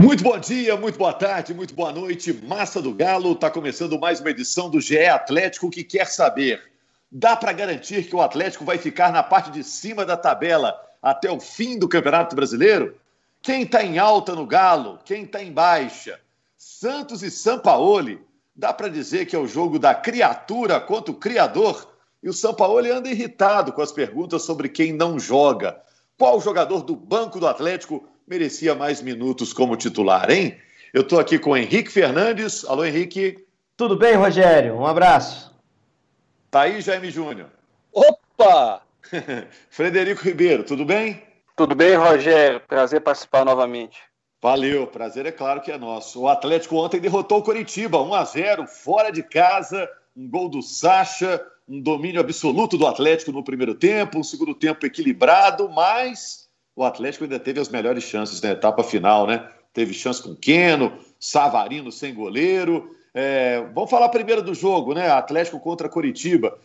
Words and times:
Muito 0.00 0.24
bom 0.24 0.38
dia, 0.38 0.78
muito 0.78 0.96
boa 0.96 1.12
tarde, 1.12 1.52
muito 1.52 1.74
boa 1.74 1.92
noite. 1.92 2.32
Massa 2.32 2.80
do 2.80 2.94
Galo, 2.94 3.32
está 3.32 3.50
começando 3.50 4.00
mais 4.00 4.18
uma 4.18 4.30
edição 4.30 4.70
do 4.70 4.80
GE 4.80 5.04
Atlético 5.04 5.68
que 5.68 5.84
quer 5.84 6.06
saber. 6.06 6.72
Dá 7.12 7.36
para 7.36 7.52
garantir 7.52 8.04
que 8.04 8.16
o 8.16 8.22
Atlético 8.22 8.64
vai 8.64 8.78
ficar 8.78 9.12
na 9.12 9.22
parte 9.22 9.50
de 9.50 9.62
cima 9.62 10.06
da 10.06 10.16
tabela 10.16 10.74
até 11.02 11.30
o 11.30 11.38
fim 11.38 11.78
do 11.78 11.86
Campeonato 11.86 12.34
Brasileiro? 12.34 12.96
Quem 13.42 13.64
está 13.64 13.84
em 13.84 13.98
alta 13.98 14.34
no 14.34 14.46
Galo? 14.46 14.98
Quem 15.04 15.24
está 15.24 15.42
em 15.42 15.52
baixa? 15.52 16.18
Santos 16.56 17.22
e 17.22 17.30
Sampaoli. 17.30 18.22
Dá 18.56 18.72
para 18.72 18.88
dizer 18.88 19.26
que 19.26 19.36
é 19.36 19.38
o 19.38 19.46
jogo 19.46 19.78
da 19.78 19.94
criatura 19.94 20.80
contra 20.80 21.12
o 21.12 21.16
criador? 21.16 21.92
E 22.22 22.30
o 22.30 22.32
Sampaoli 22.32 22.90
anda 22.90 23.10
irritado 23.10 23.70
com 23.70 23.82
as 23.82 23.92
perguntas 23.92 24.44
sobre 24.44 24.70
quem 24.70 24.94
não 24.94 25.18
joga. 25.18 25.78
Qual 26.16 26.40
jogador 26.40 26.84
do 26.84 26.96
banco 26.96 27.38
do 27.38 27.46
Atlético 27.46 28.08
merecia 28.30 28.76
mais 28.76 29.02
minutos 29.02 29.52
como 29.52 29.76
titular, 29.76 30.30
hein? 30.30 30.56
Eu 30.94 31.02
estou 31.02 31.18
aqui 31.18 31.36
com 31.36 31.50
o 31.50 31.56
Henrique 31.56 31.90
Fernandes. 31.90 32.64
Alô, 32.64 32.84
Henrique. 32.84 33.44
Tudo 33.76 33.96
bem, 33.96 34.14
Rogério? 34.14 34.76
Um 34.76 34.86
abraço. 34.86 35.52
Tá 36.48 36.60
aí, 36.62 36.80
Jaime 36.80 37.10
Júnior. 37.10 37.48
Opa! 37.92 38.82
Frederico 39.68 40.22
Ribeiro, 40.22 40.62
tudo 40.62 40.84
bem? 40.84 41.20
Tudo 41.56 41.74
bem, 41.74 41.96
Rogério? 41.96 42.60
Prazer 42.60 43.00
participar 43.00 43.44
novamente. 43.44 43.98
Valeu, 44.40 44.86
prazer 44.86 45.26
é 45.26 45.32
claro 45.32 45.60
que 45.60 45.72
é 45.72 45.76
nosso. 45.76 46.20
O 46.20 46.28
Atlético 46.28 46.76
ontem 46.76 47.00
derrotou 47.00 47.38
o 47.38 47.42
Coritiba 47.42 48.00
1 48.00 48.14
a 48.14 48.24
0 48.24 48.66
fora 48.68 49.10
de 49.10 49.24
casa, 49.24 49.90
um 50.16 50.30
gol 50.30 50.48
do 50.48 50.62
Sacha, 50.62 51.44
um 51.68 51.80
domínio 51.80 52.20
absoluto 52.20 52.78
do 52.78 52.86
Atlético 52.86 53.32
no 53.32 53.42
primeiro 53.42 53.74
tempo, 53.74 54.20
um 54.20 54.24
segundo 54.24 54.54
tempo 54.54 54.86
equilibrado, 54.86 55.68
mas 55.68 56.48
o 56.74 56.84
Atlético 56.84 57.24
ainda 57.24 57.38
teve 57.38 57.60
as 57.60 57.68
melhores 57.68 58.04
chances 58.04 58.40
na 58.40 58.50
etapa 58.50 58.82
final, 58.82 59.26
né? 59.26 59.48
Teve 59.72 59.92
chance 59.94 60.22
com 60.22 60.34
Queno, 60.34 60.92
Savarino 61.18 61.92
sem 61.92 62.14
goleiro. 62.14 62.94
É, 63.12 63.60
vamos 63.74 63.90
falar 63.90 64.08
primeiro 64.08 64.42
do 64.42 64.54
jogo, 64.54 64.94
né? 64.94 65.10
Atlético 65.10 65.60
contra 65.60 65.88
Coritiba. 65.88 66.56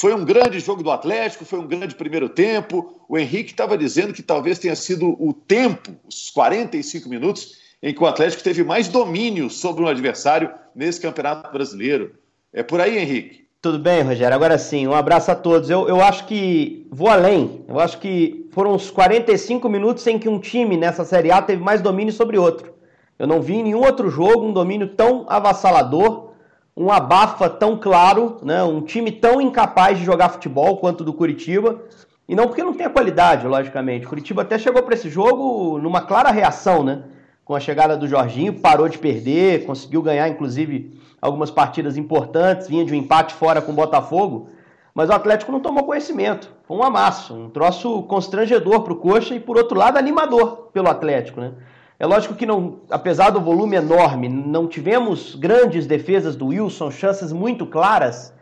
Foi 0.00 0.14
um 0.14 0.24
grande 0.24 0.60
jogo 0.60 0.82
do 0.82 0.92
Atlético, 0.92 1.44
foi 1.44 1.58
um 1.58 1.66
grande 1.66 1.94
primeiro 1.96 2.28
tempo. 2.28 3.04
O 3.08 3.18
Henrique 3.18 3.50
estava 3.50 3.76
dizendo 3.76 4.12
que 4.12 4.22
talvez 4.22 4.58
tenha 4.58 4.76
sido 4.76 5.16
o 5.20 5.32
tempo, 5.32 5.96
os 6.06 6.30
45 6.30 7.08
minutos, 7.08 7.58
em 7.82 7.92
que 7.92 8.02
o 8.02 8.06
Atlético 8.06 8.42
teve 8.42 8.62
mais 8.62 8.86
domínio 8.86 9.50
sobre 9.50 9.82
o 9.82 9.88
adversário 9.88 10.54
nesse 10.74 11.00
Campeonato 11.00 11.50
Brasileiro. 11.52 12.14
É 12.52 12.62
por 12.62 12.80
aí, 12.80 12.96
Henrique? 12.96 13.47
Tudo 13.60 13.76
bem, 13.76 14.02
Rogério. 14.02 14.36
Agora 14.36 14.56
sim, 14.56 14.86
um 14.86 14.94
abraço 14.94 15.32
a 15.32 15.34
todos. 15.34 15.68
Eu, 15.68 15.88
eu 15.88 16.00
acho 16.00 16.26
que 16.26 16.86
vou 16.92 17.08
além. 17.08 17.64
Eu 17.66 17.80
acho 17.80 17.98
que 17.98 18.48
foram 18.52 18.72
os 18.72 18.88
45 18.88 19.68
minutos 19.68 20.06
em 20.06 20.16
que 20.16 20.28
um 20.28 20.38
time 20.38 20.76
nessa 20.76 21.04
Série 21.04 21.32
A 21.32 21.42
teve 21.42 21.60
mais 21.60 21.80
domínio 21.80 22.12
sobre 22.12 22.38
outro. 22.38 22.72
Eu 23.18 23.26
não 23.26 23.42
vi 23.42 23.54
em 23.56 23.64
nenhum 23.64 23.80
outro 23.80 24.08
jogo 24.08 24.46
um 24.46 24.52
domínio 24.52 24.94
tão 24.94 25.26
avassalador, 25.28 26.34
um 26.76 26.92
abafa 26.92 27.50
tão 27.50 27.76
claro, 27.76 28.36
né? 28.44 28.62
um 28.62 28.80
time 28.80 29.10
tão 29.10 29.40
incapaz 29.40 29.98
de 29.98 30.04
jogar 30.04 30.28
futebol 30.28 30.76
quanto 30.76 31.00
o 31.00 31.04
do 31.04 31.12
Curitiba. 31.12 31.82
E 32.28 32.36
não 32.36 32.46
porque 32.46 32.62
não 32.62 32.74
tenha 32.74 32.90
qualidade, 32.90 33.44
logicamente. 33.44 34.06
O 34.06 34.08
Curitiba 34.08 34.42
até 34.42 34.56
chegou 34.56 34.84
para 34.84 34.94
esse 34.94 35.10
jogo 35.10 35.80
numa 35.80 36.02
clara 36.02 36.30
reação, 36.30 36.84
né? 36.84 37.02
Com 37.48 37.54
a 37.54 37.60
chegada 37.60 37.96
do 37.96 38.06
Jorginho, 38.06 38.60
parou 38.60 38.90
de 38.90 38.98
perder, 38.98 39.64
conseguiu 39.64 40.02
ganhar, 40.02 40.28
inclusive 40.28 41.00
algumas 41.18 41.50
partidas 41.50 41.96
importantes, 41.96 42.68
vinha 42.68 42.84
de 42.84 42.92
um 42.92 42.96
empate 42.96 43.32
fora 43.32 43.62
com 43.62 43.72
o 43.72 43.74
Botafogo, 43.74 44.50
mas 44.92 45.08
o 45.08 45.14
Atlético 45.14 45.50
não 45.50 45.58
tomou 45.58 45.84
conhecimento. 45.84 46.52
Foi 46.64 46.76
um 46.76 46.82
amasso, 46.82 47.34
um 47.34 47.48
troço 47.48 48.02
constrangedor 48.02 48.82
para 48.82 48.92
o 48.92 48.96
Coxa 48.96 49.34
e, 49.34 49.40
por 49.40 49.56
outro 49.56 49.78
lado, 49.78 49.96
animador 49.96 50.68
pelo 50.74 50.90
Atlético. 50.90 51.40
Né? 51.40 51.54
É 51.98 52.04
lógico 52.04 52.34
que, 52.34 52.44
não, 52.44 52.80
apesar 52.90 53.30
do 53.30 53.40
volume 53.40 53.76
enorme, 53.76 54.28
não 54.28 54.68
tivemos 54.68 55.34
grandes 55.34 55.86
defesas 55.86 56.36
do 56.36 56.48
Wilson, 56.48 56.90
chances 56.90 57.32
muito 57.32 57.64
claras, 57.64 58.34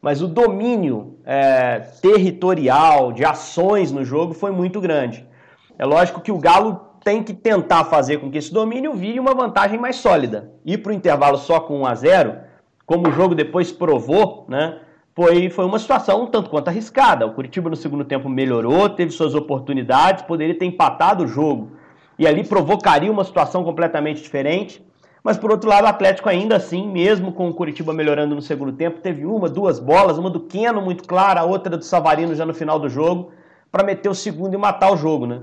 mas 0.00 0.22
o 0.22 0.26
domínio 0.26 1.18
é, 1.26 1.80
territorial, 2.00 3.12
de 3.12 3.26
ações 3.26 3.92
no 3.92 4.02
jogo 4.06 4.32
foi 4.32 4.52
muito 4.52 4.80
grande. 4.80 5.28
É 5.78 5.84
lógico 5.84 6.20
que 6.20 6.32
o 6.32 6.38
Galo 6.38 6.80
tem 7.02 7.22
que 7.22 7.34
tentar 7.34 7.84
fazer 7.84 8.18
com 8.18 8.30
que 8.30 8.38
esse 8.38 8.52
domínio 8.52 8.94
vire 8.94 9.20
uma 9.20 9.34
vantagem 9.34 9.78
mais 9.78 9.96
sólida. 9.96 10.52
Ir 10.64 10.78
para 10.78 10.90
o 10.90 10.94
intervalo 10.94 11.36
só 11.36 11.60
com 11.60 11.80
1 11.80 11.86
a 11.86 11.94
0 11.94 12.36
como 12.86 13.08
o 13.08 13.12
jogo 13.12 13.34
depois 13.34 13.72
provou, 13.72 14.46
né? 14.48 14.78
Foi, 15.14 15.48
foi 15.48 15.64
uma 15.64 15.78
situação 15.78 16.24
um 16.24 16.26
tanto 16.26 16.50
quanto 16.50 16.68
arriscada. 16.68 17.26
O 17.26 17.32
Curitiba 17.32 17.70
no 17.70 17.76
segundo 17.76 18.04
tempo 18.04 18.28
melhorou, 18.28 18.88
teve 18.88 19.12
suas 19.12 19.34
oportunidades, 19.34 20.24
poderia 20.24 20.58
ter 20.58 20.64
empatado 20.64 21.24
o 21.24 21.28
jogo. 21.28 21.72
E 22.18 22.26
ali 22.26 22.42
provocaria 22.42 23.10
uma 23.10 23.24
situação 23.24 23.62
completamente 23.62 24.22
diferente. 24.22 24.84
Mas 25.22 25.38
por 25.38 25.50
outro 25.50 25.70
lado, 25.70 25.84
o 25.84 25.88
Atlético 25.88 26.28
ainda 26.28 26.56
assim, 26.56 26.86
mesmo 26.86 27.32
com 27.32 27.48
o 27.48 27.54
Curitiba 27.54 27.92
melhorando 27.92 28.34
no 28.34 28.42
segundo 28.42 28.72
tempo, 28.72 29.00
teve 29.00 29.24
uma, 29.24 29.48
duas 29.48 29.78
bolas, 29.78 30.18
uma 30.18 30.28
do 30.28 30.40
Keno 30.40 30.82
muito 30.82 31.04
clara, 31.04 31.44
outra 31.44 31.76
do 31.76 31.84
Savarino 31.84 32.34
já 32.34 32.44
no 32.44 32.52
final 32.52 32.78
do 32.78 32.88
jogo, 32.88 33.30
para 33.70 33.84
meter 33.84 34.08
o 34.08 34.14
segundo 34.14 34.54
e 34.54 34.58
matar 34.58 34.92
o 34.92 34.96
jogo, 34.96 35.26
né? 35.26 35.40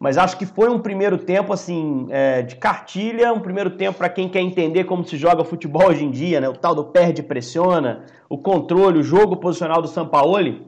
Mas 0.00 0.16
acho 0.16 0.38
que 0.38 0.46
foi 0.46 0.70
um 0.70 0.78
primeiro 0.78 1.18
tempo 1.18 1.52
assim 1.52 2.06
é, 2.08 2.40
de 2.40 2.56
cartilha, 2.56 3.34
um 3.34 3.40
primeiro 3.40 3.68
tempo 3.68 3.98
para 3.98 4.08
quem 4.08 4.30
quer 4.30 4.40
entender 4.40 4.84
como 4.84 5.04
se 5.04 5.18
joga 5.18 5.44
futebol 5.44 5.88
hoje 5.88 6.02
em 6.02 6.10
dia, 6.10 6.40
né? 6.40 6.48
O 6.48 6.56
tal 6.56 6.74
do 6.74 6.84
perde 6.84 7.22
pressiona, 7.22 8.06
o 8.26 8.38
controle, 8.38 8.98
o 8.98 9.02
jogo 9.02 9.36
posicional 9.36 9.82
do 9.82 9.88
Sampaoli, 9.88 10.66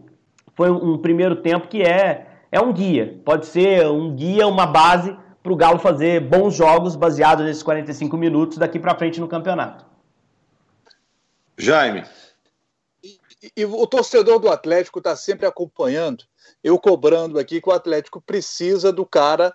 foi 0.55 0.71
um, 0.71 0.93
um 0.93 0.99
primeiro 0.99 1.37
tempo 1.37 1.67
que 1.67 1.83
é 1.83 2.27
é 2.53 2.61
um 2.61 2.71
guia, 2.71 3.19
pode 3.25 3.47
ser 3.47 3.87
um 3.87 4.15
guia, 4.15 4.47
uma 4.47 4.67
base 4.67 5.17
para 5.43 5.53
o 5.53 5.57
Galo 5.57 5.79
fazer 5.79 6.21
bons 6.21 6.55
jogos 6.55 6.95
baseados 6.95 7.47
nesses 7.47 7.63
45 7.63 8.15
minutos 8.19 8.59
daqui 8.59 8.79
para 8.79 8.95
frente 8.95 9.19
no 9.19 9.27
campeonato. 9.27 9.87
Jaime. 11.57 12.05
E, 13.03 13.19
e 13.57 13.65
o 13.65 13.87
torcedor 13.87 14.39
do 14.39 14.51
Atlético 14.51 14.99
está 14.99 15.17
sempre 15.17 15.47
acompanhando 15.47 16.25
eu 16.63 16.79
cobrando 16.79 17.39
aqui 17.39 17.61
que 17.61 17.69
o 17.69 17.73
Atlético 17.73 18.21
precisa 18.21 18.93
do 18.93 19.05
cara, 19.05 19.55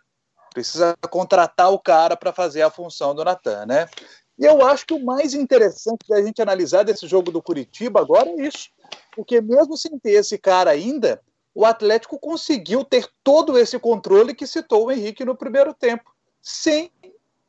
precisa 0.53 0.95
contratar 1.09 1.72
o 1.72 1.79
cara 1.79 2.18
para 2.18 2.34
fazer 2.34 2.62
a 2.62 2.72
função 2.72 3.16
do 3.16 3.23
Natan, 3.23 3.66
né? 3.66 3.90
E 4.38 4.45
eu 4.45 4.66
acho 4.66 4.85
que 4.85 4.94
o 4.94 5.03
mais 5.03 5.34
interessante 5.34 6.07
da 6.07 6.22
gente 6.22 6.41
analisar 6.41 6.84
desse 6.84 7.07
jogo 7.07 7.31
do 7.31 7.41
Curitiba 7.41 8.00
agora 8.00 8.29
é 8.29 8.47
isso. 8.47 8.69
Porque 9.16 9.41
mesmo 9.41 9.75
sem 9.75 9.97
ter 9.97 10.12
esse 10.12 10.38
cara 10.38 10.69
ainda, 10.69 11.22
o 11.56 11.66
Atlético 11.66 12.19
conseguiu 12.19 12.84
ter 12.84 13.07
todo 13.24 13.57
esse 13.57 13.79
controle 13.79 14.35
que 14.35 14.45
citou 14.45 14.85
o 14.85 14.91
Henrique 14.91 15.25
no 15.25 15.35
primeiro 15.35 15.74
tempo, 15.74 16.13
sem 16.39 16.91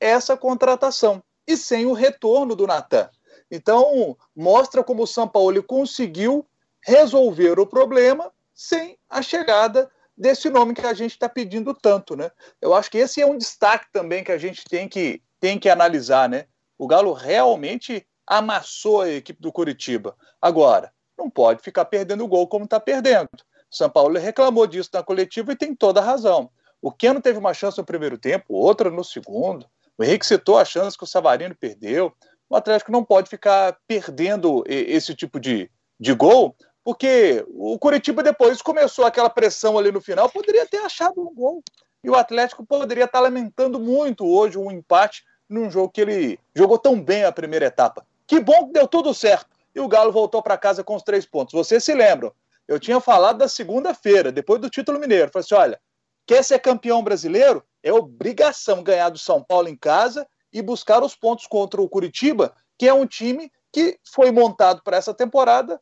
essa 0.01 0.35
contratação 0.37 1.23
e 1.47 1.57
sem 1.57 1.85
o 1.85 1.93
retorno 1.93 2.57
do 2.57 2.67
Natan. 2.67 3.11
Então, 3.51 4.17
mostra 4.35 4.83
como 4.83 5.03
o 5.03 5.07
São 5.07 5.29
Paulo 5.29 5.63
conseguiu 5.63 6.47
resolver 6.81 7.59
o 7.59 7.67
problema 7.67 8.33
sem 8.59 8.99
a 9.09 9.23
chegada 9.23 9.89
desse 10.17 10.51
nome 10.51 10.75
que 10.75 10.85
a 10.85 10.93
gente 10.93 11.13
está 11.13 11.29
pedindo 11.29 11.73
tanto, 11.73 12.17
né? 12.17 12.29
Eu 12.61 12.75
acho 12.75 12.91
que 12.91 12.99
esse 12.99 13.23
é 13.23 13.25
um 13.27 13.39
destaque 13.39 13.87
também 13.93 14.25
que 14.25 14.33
a 14.33 14.37
gente 14.37 14.65
tem 14.65 14.89
que, 14.89 15.23
tem 15.39 15.61
que 15.61 15.71
analisar, 15.71 16.29
né? 16.29 16.47
O 16.77 16.89
Galo 16.89 17.13
realmente 17.13 18.05
amassou 18.27 19.03
a 19.03 19.11
equipe 19.11 19.41
do 19.41 19.53
Curitiba. 19.53 20.17
Agora, 20.43 20.93
não 21.17 21.31
pode 21.31 21.63
ficar 21.63 21.85
perdendo 21.85 22.25
o 22.25 22.29
gol 22.29 22.49
como 22.49 22.65
está 22.65 22.81
perdendo. 22.81 23.29
São 23.71 23.89
Paulo 23.89 24.19
reclamou 24.19 24.67
disso 24.67 24.91
na 24.93 25.05
coletiva 25.05 25.53
e 25.53 25.57
tem 25.57 25.73
toda 25.73 26.01
a 26.01 26.05
razão. 26.05 26.51
O 26.83 26.91
Keno 26.91 27.23
teve 27.23 27.39
uma 27.39 27.55
chance 27.55 27.79
no 27.79 27.85
primeiro 27.85 28.19
tempo, 28.19 28.55
outra 28.55 28.91
no 28.91 29.05
segundo. 29.05 29.67
O 29.97 30.03
Henrique 30.03 30.27
citou 30.27 30.59
a 30.59 30.65
chance 30.65 30.99
que 30.99 31.05
o 31.05 31.09
Savarino 31.09 31.55
perdeu. 31.55 32.13
O 32.51 32.57
Atlético 32.57 32.91
não 32.91 33.05
pode 33.05 33.31
ficar 33.31 33.79
perdendo 33.87 34.65
esse 34.67 35.15
tipo 35.15 35.39
de, 35.39 35.71
de 36.01 36.13
gol 36.13 36.57
porque 36.89 37.45
o 37.51 37.79
Curitiba 37.79 38.23
depois 38.23 38.63
começou 38.63 39.05
aquela 39.05 39.29
pressão 39.29 39.77
ali 39.77 39.93
no 39.93 40.01
final, 40.01 40.27
poderia 40.31 40.65
ter 40.65 40.79
achado 40.79 41.21
um 41.21 41.35
gol. 41.35 41.63
E 42.03 42.09
o 42.09 42.15
Atlético 42.15 42.65
poderia 42.65 43.05
estar 43.05 43.21
lamentando 43.21 43.79
muito 43.79 44.27
hoje 44.27 44.57
um 44.57 44.71
empate 44.71 45.23
num 45.47 45.71
jogo 45.71 45.91
que 45.91 46.01
ele 46.01 46.41
jogou 46.57 46.79
tão 46.79 46.99
bem 46.99 47.25
a 47.25 47.31
primeira 47.31 47.67
etapa. 47.67 48.07
Que 48.27 48.41
bom 48.41 48.69
que 48.69 48.73
deu 48.73 48.89
tudo 48.89 49.13
certo. 49.13 49.51
E 49.75 49.81
o 49.81 49.87
Galo 49.87 50.11
voltou 50.11 50.43
para 50.43 50.57
casa 50.57 50.83
com 50.83 50.97
os 50.97 51.03
três 51.03 51.27
pontos. 51.27 51.53
Vocês 51.53 51.85
se 51.85 51.93
lembram? 51.93 52.33
Eu 52.67 52.81
tinha 52.81 52.99
falado 53.01 53.37
da 53.37 53.49
segunda-feira, 53.49 54.33
depois 54.33 54.59
do 54.59 54.71
título 54.71 54.99
mineiro. 54.99 55.31
Falei 55.31 55.45
assim: 55.45 55.57
olha, 55.57 55.79
quer 56.27 56.43
ser 56.43 56.59
campeão 56.59 57.03
brasileiro? 57.03 57.63
É 57.83 57.93
obrigação 57.93 58.83
ganhar 58.83 59.11
do 59.11 59.19
São 59.19 59.45
Paulo 59.45 59.69
em 59.69 59.77
casa 59.77 60.27
e 60.51 60.63
buscar 60.63 61.03
os 61.03 61.15
pontos 61.15 61.47
contra 61.47 61.83
o 61.83 61.89
Curitiba, 61.89 62.55
que 62.79 62.89
é 62.89 62.95
um 62.95 63.07
time 63.07 63.53
que 63.71 63.99
foi 64.11 64.31
montado 64.31 64.83
para 64.83 64.97
essa 64.97 65.13
temporada 65.13 65.79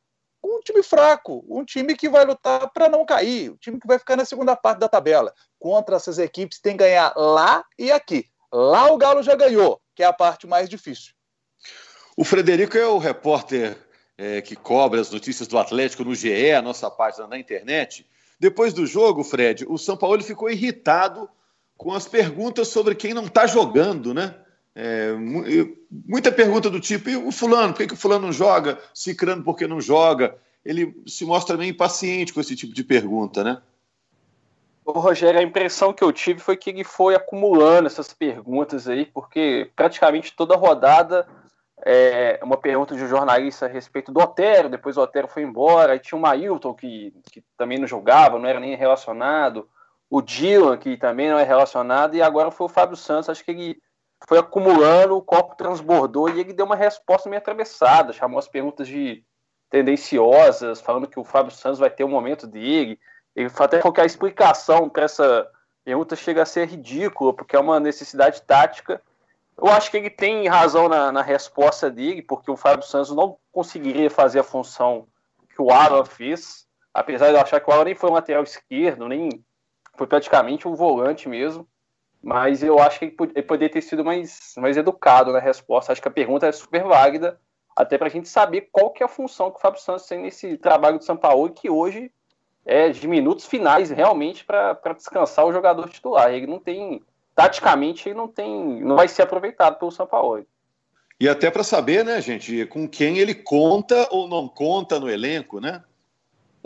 um 0.47 0.61
time 0.61 0.83
fraco, 0.83 1.45
um 1.49 1.65
time 1.65 1.95
que 1.95 2.09
vai 2.09 2.25
lutar 2.25 2.71
para 2.73 2.89
não 2.89 3.05
cair, 3.05 3.51
um 3.51 3.57
time 3.57 3.81
que 3.81 3.87
vai 3.87 3.99
ficar 3.99 4.17
na 4.17 4.25
segunda 4.25 4.55
parte 4.55 4.79
da 4.79 4.89
tabela. 4.89 5.33
Contra 5.59 5.97
essas 5.97 6.19
equipes 6.19 6.61
tem 6.61 6.77
que 6.77 6.85
ganhar 6.85 7.13
lá 7.17 7.65
e 7.79 7.91
aqui. 7.91 8.27
Lá 8.53 8.91
o 8.93 8.97
Galo 8.97 9.23
já 9.23 9.35
ganhou, 9.35 9.81
que 9.95 10.03
é 10.03 10.07
a 10.07 10.13
parte 10.13 10.47
mais 10.47 10.69
difícil. 10.69 11.13
O 12.17 12.25
Frederico 12.25 12.79
é 12.79 12.87
o 12.87 12.99
repórter 12.99 13.77
é, 14.17 14.41
que 14.41 14.57
cobre 14.57 15.01
as 15.01 15.11
notícias 15.11 15.49
do 15.49 15.59
Atlético 15.59 16.05
no 16.05 16.15
GE, 16.15 16.53
a 16.53 16.63
nossa 16.63 16.91
página 16.91 17.27
na 17.27 17.39
internet. 17.39 18.07
Depois 18.39 18.73
do 18.73 18.87
jogo, 18.87 19.25
Fred, 19.25 19.67
o 19.69 19.77
São 19.77 19.97
Paulo 19.97 20.23
ficou 20.23 20.49
irritado 20.49 21.29
com 21.77 21.93
as 21.93 22.07
perguntas 22.07 22.69
sobre 22.69 22.95
quem 22.95 23.13
não 23.13 23.27
está 23.27 23.47
jogando, 23.47 24.15
né? 24.15 24.35
É, 24.79 25.11
muita 25.91 26.31
pergunta 26.31 26.69
do 26.69 26.79
tipo, 26.79 27.09
e 27.09 27.17
o 27.17 27.33
fulano, 27.33 27.73
por 27.73 27.79
que, 27.79 27.87
que 27.87 27.95
o 27.95 27.97
fulano 27.97 28.27
não 28.27 28.33
joga? 28.33 28.79
Cicrano, 28.93 29.43
por 29.43 29.57
que 29.57 29.67
não 29.67 29.81
joga? 29.81 30.37
Ele 30.63 30.95
se 31.07 31.25
mostra 31.25 31.57
meio 31.57 31.71
impaciente 31.71 32.31
com 32.31 32.43
esse 32.43 32.55
tipo 32.55 32.75
de 32.75 32.85
pergunta, 32.85 33.43
né? 33.43 33.63
O 34.85 34.93
Rogério, 35.01 35.41
a 35.41 35.43
impressão 35.43 35.95
que 35.95 36.05
eu 36.05 36.13
tive 36.13 36.41
foi 36.41 36.59
que 36.59 36.69
ele 36.69 36.85
foi 36.85 37.15
acumulando 37.15 37.87
essas 37.87 38.13
perguntas 38.13 38.87
aí, 38.87 39.07
porque 39.07 39.71
praticamente 39.75 40.37
toda 40.37 40.55
rodada 40.55 41.27
é 41.83 42.39
uma 42.43 42.59
pergunta 42.59 42.95
de 42.95 43.03
um 43.03 43.09
jornalista 43.09 43.65
a 43.65 43.71
respeito 43.71 44.13
do 44.13 44.21
Otero, 44.21 44.69
depois 44.69 44.99
o 44.99 45.01
Otero 45.01 45.27
foi 45.27 45.43
embora, 45.43 45.95
aí 45.95 45.99
tinha 45.99 46.19
o 46.19 46.21
Mailton, 46.21 46.75
que, 46.75 47.15
que 47.33 47.43
também 47.57 47.79
não 47.79 47.87
jogava, 47.87 48.39
não 48.39 48.47
era 48.47 48.61
nem 48.61 48.77
relacionado, 48.77 49.67
o 50.11 50.21
Dylan, 50.21 50.77
que 50.77 50.99
também 50.99 51.31
não 51.31 51.39
é 51.39 51.45
relacionado, 51.45 52.15
e 52.15 52.21
agora 52.21 52.51
foi 52.51 52.67
o 52.67 52.71
Fábio 52.71 52.97
Santos, 52.97 53.31
acho 53.31 53.43
que 53.43 53.51
ele 53.51 53.86
foi 54.27 54.39
acumulando, 54.39 55.17
o 55.17 55.23
copo 55.23 55.57
transbordou 55.57 56.29
e 56.29 56.41
ele 56.41 56.53
deu 56.53 56.65
uma 56.65 56.77
resposta 56.77 57.29
meio 57.29 57.39
atravessada, 57.39 58.13
chamou 58.13 58.39
as 58.39 58.49
perguntas 58.49 58.89
de 58.89 59.23
tendenciosas, 59.69 60.81
falando 60.81 61.09
que 61.09 61.19
o 61.19 61.25
Fábio 61.25 61.51
Santos 61.51 61.79
vai 61.79 61.91
ter 61.91 62.05
um 62.05 62.09
momento 62.09 62.47
dele. 62.47 62.99
Ele 63.35 63.51
até 63.59 63.81
falou 63.81 63.93
que 63.93 64.01
a 64.01 64.07
explicação 64.07 64.89
para 64.89 65.05
essa 65.05 65.49
pergunta 65.85 66.17
chega 66.17 66.43
a 66.43 66.47
ser 66.47 66.67
ridícula, 66.67 67.35
porque 67.35 67.55
é 67.55 67.61
uma 67.61 67.79
necessidade 67.79 68.43
tática. 68.43 69.03
Eu 69.57 69.69
acho 69.69 69.91
que 69.91 69.97
ele 69.97 70.11
tem 70.11 70.49
razão 70.49 70.89
na, 70.89 71.13
na 71.13 71.23
resposta 71.23 71.91
dele, 71.91 72.23
porque 72.23 72.51
o 72.51 72.57
Fábio 72.57 72.87
Santos 72.87 73.15
não 73.15 73.39
conseguiria 73.53 74.11
fazer 74.11 74.41
a 74.41 74.45
função 74.45 75.07
que 75.55 75.61
o 75.61 75.71
Alan 75.71 76.05
fez, 76.05 76.67
apesar 76.93 77.29
de 77.29 77.35
eu 77.35 77.41
achar 77.41 77.61
que 77.61 77.71
o 77.71 77.73
Alan 77.73 77.85
nem 77.85 77.95
foi 77.95 78.11
um 78.11 78.15
lateral 78.15 78.43
esquerdo, 78.43 79.09
nem 79.09 79.45
foi 79.97 80.07
praticamente 80.07 80.69
um 80.69 80.75
volante 80.75 81.29
mesmo. 81.29 81.67
Mas 82.23 82.63
eu 82.63 82.79
acho 82.79 82.99
que 82.99 83.05
ele 83.05 83.43
poderia 83.43 83.69
ter 83.69 83.83
sido 83.83 84.05
mais, 84.05 84.55
mais 84.57 84.77
educado 84.77 85.33
na 85.33 85.39
resposta. 85.39 85.93
Acho 85.93 86.03
que 86.03 86.09
a 86.09 86.11
pergunta 86.11 86.47
é 86.47 86.53
super 86.53 86.83
válida, 86.83 87.39
até 87.77 87.99
para 87.99 88.09
a 88.09 88.11
gente 88.11 88.29
saber 88.29 88.69
qual 88.73 88.91
que 88.91 89.03
é 89.03 89.07
a 89.07 89.09
função 89.09 89.51
que 89.51 89.59
o 89.59 89.61
Fábio 89.61 89.81
Santos 89.81 90.07
tem 90.07 90.21
nesse 90.21 90.57
trabalho 90.57 90.99
de 90.99 91.05
São 91.05 91.17
Paulo, 91.17 91.51
que 91.51 91.71
hoje 91.71 92.11
é 92.65 92.89
de 92.89 93.07
minutos 93.07 93.47
finais 93.47 93.91
realmente 93.91 94.45
para 94.45 94.93
descansar 94.95 95.47
o 95.47 95.53
jogador 95.53 95.89
titular. 95.89 96.33
Ele 96.33 96.47
não 96.47 96.59
tem, 96.59 97.03
taticamente, 97.35 98.09
ele 98.09 98.17
não 98.17 98.27
tem, 98.27 98.83
não 98.83 98.97
vai 98.97 99.07
ser 99.07 99.23
aproveitado 99.23 99.79
pelo 99.79 99.93
São 99.93 100.07
Paulo. 100.07 100.45
E 101.19 101.29
até 101.29 101.51
para 101.51 101.63
saber, 101.63 102.05
né, 102.05 102.21
gente, 102.21 102.67
com 102.67 102.89
quem 102.89 103.19
ele 103.19 103.35
conta 103.35 104.09
ou 104.11 104.29
não 104.29 104.49
conta 104.49 105.01
no 105.01 105.09
elenco, 105.09 105.61
né? 105.61 105.83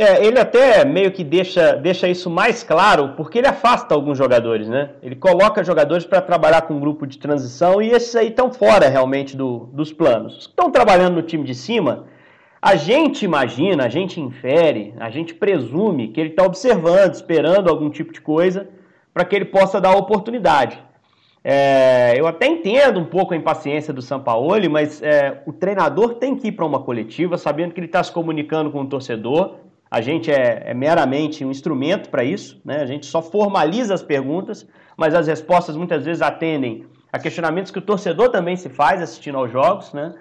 É, 0.02 0.24
ele 0.24 0.38
até 0.38 0.82
meio 0.82 1.12
que 1.12 1.22
deixa, 1.22 1.74
deixa 1.74 2.08
isso 2.08 2.30
mais 2.30 2.62
claro, 2.62 3.12
porque 3.18 3.36
ele 3.36 3.46
afasta 3.46 3.94
alguns 3.94 4.16
jogadores, 4.16 4.66
né? 4.66 4.92
Ele 5.02 5.14
coloca 5.14 5.62
jogadores 5.62 6.06
para 6.06 6.22
trabalhar 6.22 6.62
com 6.62 6.72
um 6.72 6.80
grupo 6.80 7.06
de 7.06 7.18
transição 7.18 7.82
e 7.82 7.90
esses 7.90 8.16
aí 8.16 8.28
estão 8.28 8.50
fora 8.50 8.88
realmente 8.88 9.36
do, 9.36 9.68
dos 9.74 9.92
planos. 9.92 10.38
Estão 10.38 10.70
trabalhando 10.70 11.16
no 11.16 11.22
time 11.22 11.44
de 11.44 11.54
cima, 11.54 12.06
a 12.62 12.76
gente 12.76 13.26
imagina, 13.26 13.84
a 13.84 13.90
gente 13.90 14.18
infere, 14.18 14.94
a 14.98 15.10
gente 15.10 15.34
presume 15.34 16.08
que 16.08 16.18
ele 16.18 16.30
está 16.30 16.44
observando, 16.44 17.12
esperando 17.12 17.68
algum 17.68 17.90
tipo 17.90 18.10
de 18.10 18.22
coisa 18.22 18.70
para 19.12 19.26
que 19.26 19.36
ele 19.36 19.44
possa 19.44 19.78
dar 19.82 19.94
oportunidade. 19.94 20.82
É, 21.44 22.14
eu 22.16 22.26
até 22.26 22.46
entendo 22.46 22.98
um 22.98 23.04
pouco 23.04 23.34
a 23.34 23.36
impaciência 23.36 23.92
do 23.92 24.00
Sampaoli, 24.00 24.66
mas 24.66 25.02
é, 25.02 25.42
o 25.44 25.52
treinador 25.52 26.14
tem 26.14 26.34
que 26.36 26.48
ir 26.48 26.52
para 26.52 26.64
uma 26.64 26.80
coletiva 26.80 27.36
sabendo 27.36 27.74
que 27.74 27.80
ele 27.80 27.86
está 27.86 28.02
se 28.02 28.10
comunicando 28.10 28.70
com 28.70 28.80
o 28.80 28.86
torcedor 28.86 29.68
a 29.90 30.00
gente 30.00 30.30
é, 30.30 30.62
é 30.66 30.74
meramente 30.74 31.44
um 31.44 31.50
instrumento 31.50 32.10
para 32.10 32.22
isso, 32.22 32.60
né? 32.64 32.80
a 32.80 32.86
gente 32.86 33.06
só 33.06 33.20
formaliza 33.20 33.92
as 33.92 34.02
perguntas, 34.02 34.66
mas 34.96 35.14
as 35.14 35.26
respostas 35.26 35.76
muitas 35.76 36.04
vezes 36.04 36.22
atendem 36.22 36.86
a 37.12 37.18
questionamentos 37.18 37.72
que 37.72 37.78
o 37.78 37.82
torcedor 37.82 38.28
também 38.28 38.56
se 38.56 38.68
faz 38.68 39.02
assistindo 39.02 39.36
aos 39.36 39.50
jogos, 39.50 39.92
né? 39.92 40.14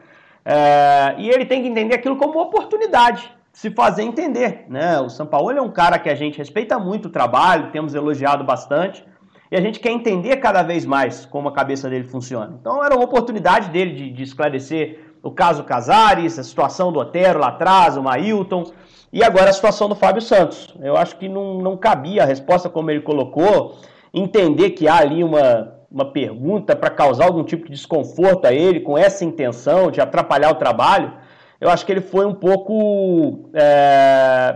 É, 0.44 1.16
e 1.20 1.30
ele 1.30 1.46
tem 1.46 1.62
que 1.62 1.68
entender 1.68 1.94
aquilo 1.94 2.16
como 2.16 2.34
uma 2.34 2.44
oportunidade, 2.44 3.30
se 3.52 3.70
fazer 3.70 4.04
entender. 4.04 4.66
Né? 4.68 5.00
O 5.00 5.10
Sampaoli 5.10 5.60
é 5.60 5.62
um 5.62 5.70
cara 5.70 6.00
que 6.00 6.10
a 6.10 6.16
gente 6.16 6.38
respeita 6.38 6.80
muito 6.80 7.08
o 7.08 7.12
trabalho, 7.12 7.72
temos 7.72 7.94
elogiado 7.94 8.44
bastante, 8.44 9.06
e 9.52 9.56
a 9.56 9.62
gente 9.62 9.80
quer 9.80 9.92
entender 9.92 10.38
cada 10.38 10.64
vez 10.64 10.86
mais 10.86 11.26
como 11.26 11.50
a 11.50 11.52
cabeça 11.52 11.90
dele 11.90 12.06
funciona. 12.06 12.58
Então 12.60 12.84
era 12.84 12.96
uma 12.96 13.04
oportunidade 13.04 13.70
dele 13.70 13.94
de, 13.94 14.12
de 14.12 14.24
esclarecer 14.24 15.09
o 15.22 15.32
caso 15.32 15.64
Casares, 15.64 16.40
a 16.40 16.44
situação 16.44 16.92
do 16.92 17.00
Otero 17.00 17.40
lá 17.40 17.48
atrás, 17.48 17.98
o 17.98 18.04
Mailton, 18.04 18.64
e 19.12 19.24
agora 19.24 19.50
a 19.50 19.54
situação 19.54 19.90
do 19.90 19.96
Fábio 19.96 20.22
Santos. 20.22 20.74
Eu 20.82 20.96
acho 20.96 21.18
que 21.18 21.28
não, 21.28 21.56
não 21.56 21.76
cabia 21.76 22.24
a 22.24 22.26
resposta 22.26 22.70
como 22.70 22.92
ele 22.92 23.02
colocou, 23.02 23.78
entender 24.14 24.72
que 24.72 24.88
há 24.88 24.98
ali 24.98 25.24
uma, 25.24 25.74
uma 25.92 26.06
pergunta 26.12 26.76
para 26.76 26.90
causar 26.90 27.26
algum 27.26 27.44
tipo 27.44 27.66
de 27.66 27.72
desconforto 27.72 28.46
a 28.46 28.54
ele, 28.54 28.80
com 28.80 28.98
essa 28.98 29.26
intenção 29.26 29.92
de 29.92 30.00
atrapalhar 30.00 30.52
o 30.52 30.56
trabalho. 30.56 31.14
Eu 31.60 31.70
acho 31.70 31.86
que 31.86 31.92
ele 31.92 32.02
foi 32.02 32.26
um 32.26 32.34
pouco. 32.34 33.50
É, 33.54 34.56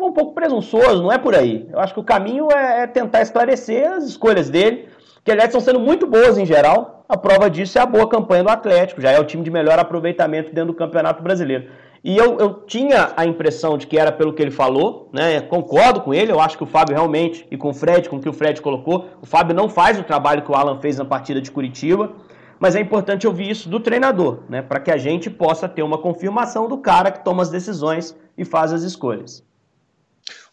um 0.00 0.12
pouco 0.12 0.34
presunçoso, 0.34 1.02
não 1.02 1.10
é 1.10 1.18
por 1.18 1.34
aí. 1.34 1.66
Eu 1.72 1.80
acho 1.80 1.94
que 1.94 2.00
o 2.00 2.04
caminho 2.04 2.48
é, 2.52 2.82
é 2.82 2.86
tentar 2.86 3.22
esclarecer 3.22 3.90
as 3.90 4.04
escolhas 4.04 4.50
dele, 4.50 4.88
que 5.24 5.32
aliás 5.32 5.48
estão 5.48 5.60
sendo 5.60 5.80
muito 5.80 6.06
boas 6.06 6.36
em 6.36 6.44
geral. 6.44 7.04
A 7.08 7.16
prova 7.16 7.48
disso 7.48 7.78
é 7.78 7.80
a 7.80 7.86
boa 7.86 8.08
campanha 8.08 8.44
do 8.44 8.50
Atlético, 8.50 9.00
já 9.00 9.10
é 9.10 9.18
o 9.18 9.24
time 9.24 9.42
de 9.42 9.50
melhor 9.50 9.78
aproveitamento 9.78 10.54
dentro 10.54 10.72
do 10.72 10.78
Campeonato 10.78 11.22
Brasileiro. 11.22 11.70
E 12.02 12.16
eu, 12.18 12.38
eu 12.38 12.52
tinha 12.66 13.12
a 13.16 13.24
impressão 13.24 13.78
de 13.78 13.86
que 13.86 13.98
era 13.98 14.12
pelo 14.12 14.34
que 14.34 14.42
ele 14.42 14.50
falou, 14.50 15.08
né? 15.10 15.40
Concordo 15.40 16.02
com 16.02 16.12
ele, 16.12 16.30
eu 16.30 16.38
acho 16.38 16.58
que 16.58 16.62
o 16.62 16.66
Fábio 16.66 16.94
realmente, 16.94 17.46
e 17.50 17.56
com 17.56 17.70
o 17.70 17.74
Fred, 17.74 18.10
com 18.10 18.16
o 18.16 18.20
que 18.20 18.28
o 18.28 18.32
Fred 18.32 18.60
colocou, 18.60 19.08
o 19.22 19.26
Fábio 19.26 19.54
não 19.54 19.70
faz 19.70 19.98
o 19.98 20.02
trabalho 20.02 20.42
que 20.42 20.50
o 20.50 20.54
Alan 20.54 20.78
fez 20.80 20.98
na 20.98 21.04
partida 21.06 21.40
de 21.40 21.50
Curitiba, 21.50 22.12
mas 22.58 22.76
é 22.76 22.80
importante 22.80 23.26
ouvir 23.26 23.50
isso 23.50 23.70
do 23.70 23.80
treinador, 23.80 24.40
né? 24.50 24.60
Para 24.60 24.80
que 24.80 24.90
a 24.90 24.98
gente 24.98 25.30
possa 25.30 25.66
ter 25.66 25.82
uma 25.82 25.96
confirmação 25.96 26.68
do 26.68 26.76
cara 26.76 27.10
que 27.10 27.24
toma 27.24 27.42
as 27.42 27.48
decisões 27.48 28.14
e 28.36 28.44
faz 28.44 28.70
as 28.70 28.82
escolhas. 28.82 29.42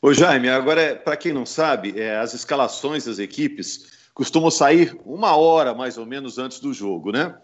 Ô 0.01 0.13
Jaime, 0.13 0.49
agora, 0.49 0.95
para 0.95 1.17
quem 1.17 1.33
não 1.33 1.45
sabe, 1.45 1.99
é, 1.99 2.17
as 2.17 2.33
escalações 2.33 3.05
das 3.05 3.19
equipes 3.19 4.00
costumam 4.13 4.51
sair 4.51 4.97
uma 5.05 5.35
hora 5.35 5.73
mais 5.73 5.97
ou 5.97 6.05
menos 6.05 6.37
antes 6.37 6.59
do 6.59 6.73
jogo, 6.73 7.11
né? 7.11 7.35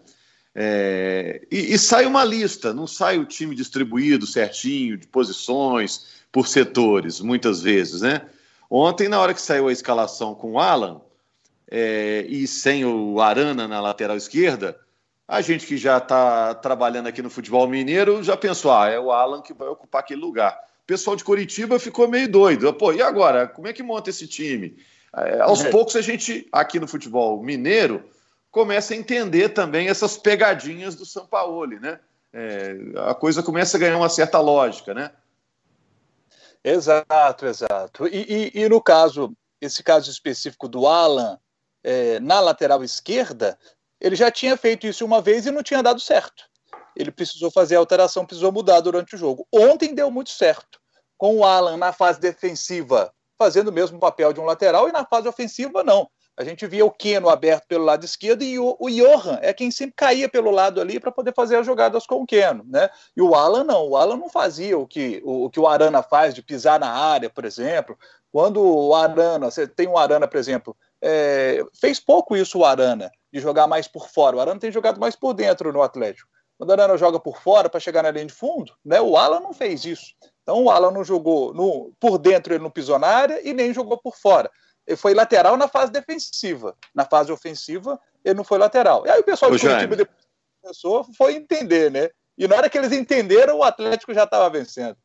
É, 0.54 1.46
e, 1.50 1.74
e, 1.74 1.78
sai 1.78 2.04
uma 2.04 2.24
lista, 2.24 2.74
não 2.74 2.86
sai 2.86 3.18
o 3.18 3.24
time 3.24 3.54
distribuído 3.54 4.26
certinho, 4.26 4.96
de 4.96 5.06
posições, 5.06 6.24
por 6.32 6.48
setores, 6.48 7.20
muitas 7.20 7.62
vezes, 7.62 8.00
né? 8.00 8.22
Ontem, 8.70 9.08
na 9.08 9.20
hora 9.20 9.32
que 9.32 9.40
saiu 9.40 9.68
a 9.68 9.72
escalação 9.72 10.34
com 10.34 10.52
o 10.52 10.58
Alan 10.58 11.00
é, 11.70 12.26
e 12.28 12.46
sem 12.46 12.84
o 12.84 13.20
Arana 13.20 13.68
na 13.68 13.80
lateral 13.80 14.16
esquerda, 14.16 14.78
a 15.26 15.40
gente 15.40 15.66
que 15.66 15.76
já 15.76 15.98
está 15.98 16.54
trabalhando 16.54 17.06
aqui 17.06 17.22
no 17.22 17.30
futebol 17.30 17.68
mineiro 17.68 18.22
já 18.22 18.36
pensou, 18.36 18.72
ah, 18.72 18.88
é 18.88 18.98
o 18.98 19.12
Alan 19.12 19.42
que 19.42 19.54
vai 19.54 19.68
ocupar 19.68 20.00
aquele 20.00 20.20
lugar. 20.20 20.58
O 20.82 20.86
pessoal 20.86 21.14
de 21.14 21.22
Curitiba 21.24 21.78
ficou 21.78 22.08
meio 22.08 22.28
doido. 22.28 22.72
Pô, 22.72 22.92
e 22.92 23.02
agora? 23.02 23.46
Como 23.46 23.68
é 23.68 23.72
que 23.72 23.82
monta 23.82 24.08
esse 24.08 24.26
time? 24.26 24.76
É, 25.16 25.40
aos 25.40 25.64
é. 25.64 25.70
poucos 25.70 25.96
a 25.96 26.00
gente, 26.00 26.48
aqui 26.52 26.78
no 26.78 26.88
futebol 26.88 27.42
mineiro, 27.42 28.04
começa 28.50 28.94
a 28.94 28.96
entender 28.96 29.50
também 29.50 29.88
essas 29.88 30.16
pegadinhas 30.16 30.94
do 30.94 31.06
Sampaoli, 31.06 31.78
né? 31.78 32.00
É, 32.32 32.76
a 33.08 33.14
coisa 33.14 33.42
começa 33.42 33.76
a 33.76 33.80
ganhar 33.80 33.96
uma 33.96 34.08
certa 34.08 34.38
lógica, 34.38 34.92
né? 34.92 35.10
Exato, 36.62 37.46
exato. 37.46 38.06
E, 38.08 38.52
e, 38.54 38.62
e 38.62 38.68
no 38.68 38.80
caso, 38.82 39.32
esse 39.60 39.82
caso 39.82 40.10
específico 40.10 40.68
do 40.68 40.86
Alan 40.86 41.38
é, 41.82 42.20
na 42.20 42.40
lateral 42.40 42.84
esquerda, 42.84 43.58
ele 44.00 44.14
já 44.14 44.30
tinha 44.30 44.56
feito 44.56 44.86
isso 44.86 45.04
uma 45.04 45.22
vez 45.22 45.46
e 45.46 45.50
não 45.50 45.62
tinha 45.62 45.82
dado 45.82 46.00
certo. 46.00 46.44
Ele 46.94 47.10
precisou 47.10 47.50
fazer 47.50 47.76
a 47.76 47.78
alteração, 47.78 48.26
precisou 48.26 48.52
mudar 48.52 48.80
durante 48.80 49.14
o 49.14 49.18
jogo. 49.18 49.46
Ontem 49.52 49.94
deu 49.94 50.10
muito 50.10 50.30
certo. 50.30 50.80
Com 51.16 51.38
o 51.38 51.44
Alan 51.44 51.76
na 51.76 51.92
fase 51.92 52.20
defensiva 52.20 53.12
fazendo 53.38 53.68
o 53.68 53.72
mesmo 53.72 53.98
papel 53.98 54.32
de 54.32 54.40
um 54.40 54.44
lateral 54.44 54.88
e 54.88 54.92
na 54.92 55.04
fase 55.04 55.28
ofensiva 55.28 55.84
não. 55.84 56.10
A 56.36 56.44
gente 56.44 56.66
via 56.66 56.84
o 56.84 56.90
Keno 56.90 57.28
aberto 57.28 57.66
pelo 57.66 57.84
lado 57.84 58.04
esquerdo 58.04 58.42
e 58.42 58.58
o, 58.58 58.76
o 58.78 58.88
Johan 58.88 59.38
é 59.42 59.52
quem 59.52 59.70
sempre 59.70 59.94
caía 59.96 60.28
pelo 60.28 60.50
lado 60.50 60.80
ali 60.80 61.00
para 61.00 61.10
poder 61.10 61.34
fazer 61.34 61.56
as 61.56 61.66
jogadas 61.66 62.06
com 62.06 62.22
o 62.22 62.26
Keno, 62.26 62.64
né? 62.68 62.88
E 63.16 63.20
o 63.20 63.34
Alan 63.34 63.64
não, 63.64 63.88
o 63.88 63.96
Alan 63.96 64.16
não 64.16 64.28
fazia 64.28 64.78
o 64.78 64.86
que 64.86 65.20
o, 65.24 65.46
o 65.46 65.50
que 65.50 65.58
o 65.58 65.66
Arana 65.66 66.00
faz 66.00 66.34
de 66.34 66.42
pisar 66.42 66.78
na 66.78 66.90
área, 66.90 67.28
por 67.28 67.44
exemplo. 67.44 67.98
Quando 68.30 68.62
o 68.62 68.94
Arana, 68.94 69.50
você 69.50 69.66
tem 69.66 69.88
um 69.88 69.98
Arana, 69.98 70.28
por 70.28 70.36
exemplo, 70.36 70.76
é, 71.02 71.64
fez 71.74 71.98
pouco 71.98 72.36
isso 72.36 72.58
o 72.58 72.64
Arana, 72.64 73.10
de 73.32 73.40
jogar 73.40 73.66
mais 73.66 73.88
por 73.88 74.08
fora. 74.08 74.36
O 74.36 74.40
Arana 74.40 74.60
tem 74.60 74.70
jogado 74.70 75.00
mais 75.00 75.16
por 75.16 75.34
dentro 75.34 75.72
no 75.72 75.82
Atlético. 75.82 76.28
Quando 76.58 76.70
o 76.70 76.72
Arana 76.72 76.98
joga 76.98 77.20
por 77.20 77.40
fora 77.40 77.70
para 77.70 77.80
chegar 77.80 78.02
na 78.02 78.10
linha 78.10 78.26
de 78.26 78.34
fundo, 78.34 78.74
né? 78.84 79.00
O 79.00 79.16
Alan 79.16 79.40
não 79.40 79.52
fez 79.52 79.84
isso. 79.84 80.12
Então 80.42 80.64
o 80.64 80.70
Alan 80.70 80.90
não 80.90 81.04
jogou 81.04 81.54
no, 81.54 81.92
por 82.00 82.18
dentro, 82.18 82.52
ele 82.52 82.62
não 82.62 82.70
pisou 82.70 82.98
na 82.98 83.06
área 83.06 83.40
e 83.48 83.54
nem 83.54 83.72
jogou 83.72 83.96
por 83.96 84.16
fora 84.16 84.50
ele 84.88 84.96
foi 84.96 85.12
lateral 85.12 85.56
na 85.56 85.68
fase 85.68 85.92
defensiva. 85.92 86.74
Na 86.94 87.04
fase 87.04 87.30
ofensiva, 87.30 88.00
ele 88.24 88.34
não 88.34 88.42
foi 88.42 88.58
lateral. 88.58 89.06
E 89.06 89.10
aí 89.10 89.20
o 89.20 89.24
pessoal 89.24 89.50
do 89.50 89.60
Curitiba 89.60 89.94
depois 89.94 90.18
começou, 90.62 91.04
foi 91.16 91.34
entender, 91.34 91.90
né? 91.90 92.08
E 92.36 92.48
na 92.48 92.56
hora 92.56 92.70
que 92.70 92.78
eles 92.78 92.92
entenderam, 92.92 93.58
o 93.58 93.62
Atlético 93.62 94.14
já 94.14 94.24
estava 94.24 94.48
vencendo. 94.48 94.96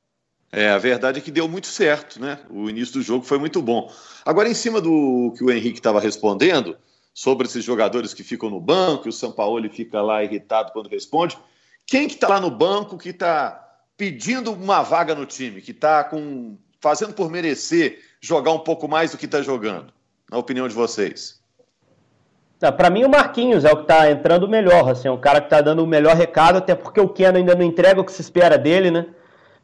É, 0.51 0.69
a 0.69 0.77
verdade 0.77 1.19
é 1.19 1.21
que 1.21 1.31
deu 1.31 1.47
muito 1.47 1.67
certo, 1.67 2.21
né? 2.21 2.39
O 2.49 2.69
início 2.69 2.93
do 2.93 3.01
jogo 3.01 3.25
foi 3.25 3.37
muito 3.37 3.61
bom. 3.61 3.91
Agora, 4.23 4.47
em 4.47 4.53
cima 4.53 4.79
do 4.79 5.33
que 5.35 5.43
o 5.43 5.51
Henrique 5.51 5.79
estava 5.79 5.99
respondendo, 5.99 6.77
sobre 7.13 7.47
esses 7.47 7.63
jogadores 7.63 8.13
que 8.13 8.23
ficam 8.23 8.49
no 8.49 8.59
banco, 8.59 9.07
e 9.07 9.09
o 9.09 9.13
São 9.13 9.31
Paulo 9.31 9.69
fica 9.69 10.01
lá 10.01 10.23
irritado 10.23 10.71
quando 10.71 10.89
responde. 10.89 11.37
Quem 11.85 12.07
que 12.07 12.15
está 12.15 12.27
lá 12.27 12.39
no 12.39 12.49
banco 12.49 12.97
que 12.97 13.09
está 13.09 13.59
pedindo 13.95 14.51
uma 14.51 14.81
vaga 14.81 15.13
no 15.13 15.25
time, 15.25 15.61
que 15.61 15.71
está 15.71 16.03
com 16.03 16.57
fazendo 16.81 17.13
por 17.13 17.29
merecer 17.29 17.99
jogar 18.19 18.51
um 18.51 18.59
pouco 18.59 18.87
mais 18.87 19.11
do 19.11 19.17
que 19.17 19.25
está 19.25 19.41
jogando, 19.41 19.93
na 20.29 20.37
opinião 20.37 20.67
de 20.67 20.73
vocês? 20.73 21.41
Tá, 22.59 22.71
Para 22.71 22.89
mim, 22.89 23.03
o 23.03 23.09
Marquinhos 23.09 23.65
é 23.65 23.71
o 23.71 23.77
que 23.77 23.81
está 23.83 24.09
entrando 24.09 24.47
melhor, 24.47 24.89
assim, 24.89 25.07
é 25.07 25.11
o 25.11 25.17
cara 25.17 25.39
que 25.39 25.47
está 25.47 25.61
dando 25.61 25.83
o 25.83 25.87
melhor 25.87 26.15
recado, 26.15 26.57
até 26.57 26.73
porque 26.73 26.99
o 26.99 27.09
Keno 27.09 27.37
ainda 27.37 27.53
não 27.55 27.63
entrega 27.63 28.01
o 28.01 28.05
que 28.05 28.11
se 28.11 28.21
espera 28.21 28.57
dele, 28.57 28.89
né? 28.89 29.05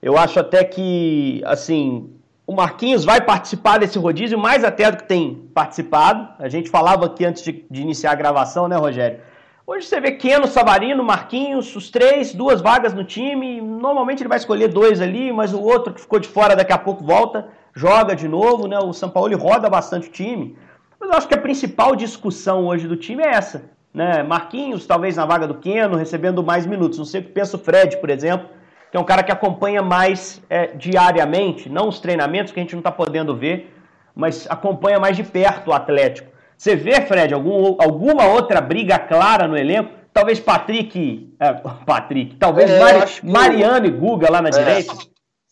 Eu 0.02 0.18
acho 0.18 0.40
até 0.40 0.64
que, 0.64 1.42
assim, 1.46 2.19
o 2.50 2.52
Marquinhos 2.52 3.06
vai 3.06 3.22
participar 3.22 3.78
desse 3.78 4.00
rodízio 4.00 4.36
mais 4.36 4.64
até 4.64 4.90
do 4.90 4.98
que 4.98 5.04
tem 5.04 5.36
participado. 5.54 6.28
A 6.40 6.50
gente 6.50 6.68
falava 6.68 7.06
aqui 7.06 7.24
antes 7.24 7.44
de, 7.44 7.64
de 7.70 7.80
iniciar 7.80 8.14
a 8.14 8.16
gravação, 8.16 8.68
né, 8.68 8.76
Rogério? 8.76 9.20
Hoje 9.68 9.86
você 9.86 10.02
vê 10.02 10.14
Keno, 10.14 10.48
Savarino, 10.48 11.04
Marquinhos, 11.04 11.76
os 11.76 11.92
três, 11.92 12.34
duas 12.34 12.60
vagas 12.60 12.92
no 12.92 13.04
time. 13.04 13.62
Normalmente 13.62 14.24
ele 14.24 14.30
vai 14.30 14.40
escolher 14.40 14.68
dois 14.68 15.00
ali, 15.00 15.32
mas 15.32 15.54
o 15.54 15.62
outro 15.62 15.94
que 15.94 16.02
ficou 16.02 16.18
de 16.18 16.28
fora 16.28 16.56
daqui 16.56 16.74
a 16.74 16.78
pouco 16.80 17.04
volta, 17.04 17.50
joga 17.72 18.16
de 18.16 18.28
novo, 18.28 18.68
né? 18.68 18.80
O 18.80 18.94
São 18.94 19.12
Paulo 19.12 19.38
roda 19.38 19.70
bastante 19.70 20.10
o 20.10 20.12
time. 20.12 20.58
Mas 21.00 21.12
eu 21.12 21.18
acho 21.18 21.28
que 21.28 21.36
a 21.36 21.42
principal 21.42 21.96
discussão 21.96 22.66
hoje 22.66 22.88
do 22.88 22.96
time 22.96 23.22
é 23.22 23.30
essa, 23.30 23.70
né? 23.94 24.24
Marquinhos, 24.24 24.88
talvez 24.88 25.18
na 25.18 25.26
vaga 25.28 25.46
do 25.46 25.54
Keno, 25.54 25.96
recebendo 25.98 26.44
mais 26.44 26.66
minutos. 26.66 26.98
Não 26.98 27.06
sei 27.06 27.22
o 27.22 27.26
que 27.26 27.30
pensa 27.30 27.58
o 27.58 27.60
Fred, 27.60 27.98
por 27.98 28.10
exemplo 28.10 28.58
que 28.92 28.98
é 28.98 29.00
um 29.00 29.04
cara 29.04 29.24
que 29.24 29.32
acompanha 29.32 29.82
mais 29.82 30.42
é, 30.50 30.68
diariamente, 30.68 31.70
não 31.70 31.88
os 31.88 32.00
treinamentos 32.00 32.52
que 32.52 32.60
a 32.60 32.64
gente 32.64 32.74
não 32.74 32.80
está 32.80 32.92
podendo 32.92 33.36
ver, 33.36 33.76
mas 34.16 34.48
acompanha 34.50 35.00
mais 35.00 35.16
de 35.16 35.24
perto 35.24 35.70
o 35.70 35.74
Atlético. 35.74 36.30
Você 36.58 36.76
vê, 36.76 37.00
Fred, 37.02 37.34
algum, 37.34 37.78
alguma 37.80 38.26
outra 38.26 38.60
briga 38.60 39.00
clara 39.00 39.48
no 39.48 39.58
elenco? 39.58 39.92
Talvez 40.12 40.40
Patrick. 40.40 41.34
É, 41.40 41.54
Patrick, 41.86 42.36
talvez 42.36 42.70
é, 42.70 42.80
Mari, 42.80 43.06
que... 43.06 43.26
Mariano 43.26 43.86
e 43.86 43.92
Guga 43.92 44.30
lá 44.30 44.42
na 44.42 44.50
é. 44.50 44.52
direita. 44.52 44.94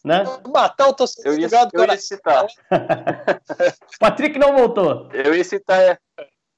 Né? 0.03 0.23
Matar 0.53 0.87
o 0.87 0.93
torcedor. 0.93 1.33
Eu 1.33 1.39
ia, 1.39 1.47
eu 1.73 1.85
ia 1.85 1.97
citar. 1.97 2.45
Patrick 3.99 4.39
não 4.39 4.55
voltou. 4.55 5.09
Eu 5.13 5.35
ia 5.35 5.43
citar. 5.43 5.99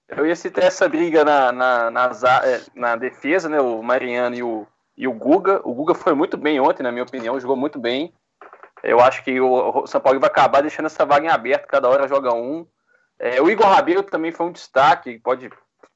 Eu 0.08 0.26
ia 0.26 0.36
citar 0.36 0.64
essa 0.64 0.88
briga 0.88 1.24
na, 1.24 1.52
na, 1.52 1.92
na, 1.92 2.12
é, 2.44 2.62
na 2.76 2.96
defesa, 2.96 3.48
né? 3.48 3.60
O 3.60 3.82
Mariano 3.82 4.36
e 4.36 4.44
o, 4.44 4.68
e 5.00 5.08
o 5.08 5.14
Guga. 5.14 5.62
O 5.64 5.74
Guga 5.74 5.96
foi 5.96 6.14
muito 6.14 6.36
bem 6.36 6.60
ontem, 6.60 6.84
na 6.84 6.92
minha 6.92 7.04
opinião, 7.04 7.40
jogou 7.40 7.56
muito 7.56 7.80
bem. 7.80 8.14
Eu 8.84 9.00
acho 9.00 9.24
que 9.24 9.40
o 9.40 9.88
São 9.88 10.02
Paulo 10.02 10.20
vai 10.20 10.30
acabar 10.30 10.62
deixando 10.62 10.88
essa 10.88 11.06
vaga 11.06 11.26
em 11.26 11.30
aberto, 11.30 11.68
cada 11.68 11.88
hora 11.88 12.08
joga 12.08 12.34
um. 12.34 12.68
É, 13.18 13.42
o 13.42 13.50
Igor 13.50 13.66
Rabelo 13.66 14.04
também 14.04 14.32
foi 14.32 14.46
um 14.46 14.52
destaque, 14.52 15.20
pode 15.20 15.50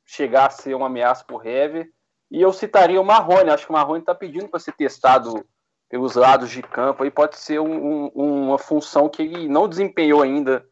chegar 0.05 0.47
a 0.47 0.49
ser 0.49 0.73
uma 0.73 0.87
ameaça 0.87 1.23
para 1.25 1.35
o 1.35 1.43
Hever. 1.45 1.89
E 2.31 2.41
eu 2.41 2.51
citaria 2.53 2.99
o 2.99 3.05
Marrone, 3.05 3.49
acho 3.49 3.65
que 3.65 3.71
o 3.71 3.75
Marrone 3.75 3.99
está 3.99 4.15
pedindo 4.15 4.47
para 4.47 4.59
ser 4.59 4.71
testado 4.71 5.45
pelos 5.89 6.15
lados 6.15 6.49
de 6.49 6.63
campo, 6.63 7.03
aí 7.03 7.11
pode 7.11 7.37
ser 7.37 7.59
um, 7.59 8.09
um, 8.15 8.47
uma 8.47 8.57
função 8.57 9.07
que 9.07 9.21
ele 9.21 9.47
não 9.47 9.67
desempenhou 9.67 10.23
ainda 10.23 10.65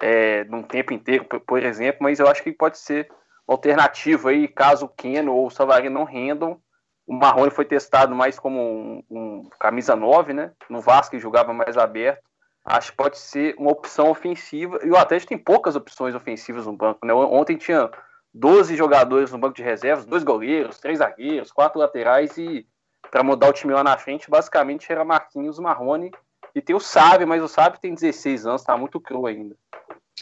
é, 0.00 0.44
num 0.44 0.62
tempo 0.62 0.94
inteiro, 0.94 1.26
por, 1.26 1.40
por, 1.40 1.62
exemplo, 1.62 1.98
mas 2.00 2.18
eu 2.18 2.26
acho 2.26 2.42
que 2.42 2.50
pode 2.52 2.78
ser 2.78 3.06
alternativa 3.46 4.30
aí, 4.30 4.48
caso 4.48 4.86
o 4.86 4.88
Keno 4.88 5.34
ou 5.34 5.48
o 5.48 5.50
Savarino 5.50 5.98
não 5.98 6.04
rendam, 6.04 6.58
o 7.06 7.14
Marrone 7.14 7.50
foi 7.50 7.64
testado 7.64 8.14
mais 8.14 8.38
como 8.38 8.60
um, 8.60 9.02
um 9.10 9.48
camisa 9.58 9.96
9, 9.96 10.32
né? 10.32 10.52
No 10.68 10.80
Vasco 10.80 11.18
jogava 11.18 11.52
mais 11.52 11.76
aberto. 11.76 12.22
Acho 12.64 12.92
que 12.92 12.96
pode 12.96 13.18
ser 13.18 13.54
uma 13.58 13.72
opção 13.72 14.08
ofensiva. 14.08 14.78
E 14.84 14.90
o 14.90 14.96
Atlético 14.96 15.30
tem 15.30 15.38
poucas 15.38 15.74
opções 15.74 16.14
ofensivas 16.14 16.66
no 16.66 16.76
banco, 16.76 17.04
né? 17.04 17.12
Ontem 17.12 17.56
tinha 17.56 17.90
12 18.32 18.76
jogadores 18.76 19.32
no 19.32 19.38
banco 19.38 19.56
de 19.56 19.62
reservas, 19.62 20.06
dois 20.06 20.22
goleiros, 20.22 20.78
três 20.78 20.98
zagueiros, 20.98 21.50
quatro 21.50 21.78
laterais 21.78 22.36
e 22.38 22.66
para 23.10 23.22
mudar 23.22 23.48
o 23.48 23.52
time 23.52 23.74
lá 23.74 23.84
na 23.84 23.98
frente, 23.98 24.30
basicamente 24.30 24.90
era 24.90 25.04
Marquinhos, 25.04 25.58
Marrone 25.58 26.10
e 26.54 26.62
tem 26.62 26.74
o 26.74 26.80
Sábio, 26.80 27.26
mas 27.26 27.42
o 27.42 27.48
Sábio 27.48 27.80
tem 27.80 27.94
16 27.94 28.46
anos, 28.46 28.62
tá 28.62 28.76
muito 28.76 29.00
cru 29.00 29.26
ainda. 29.26 29.56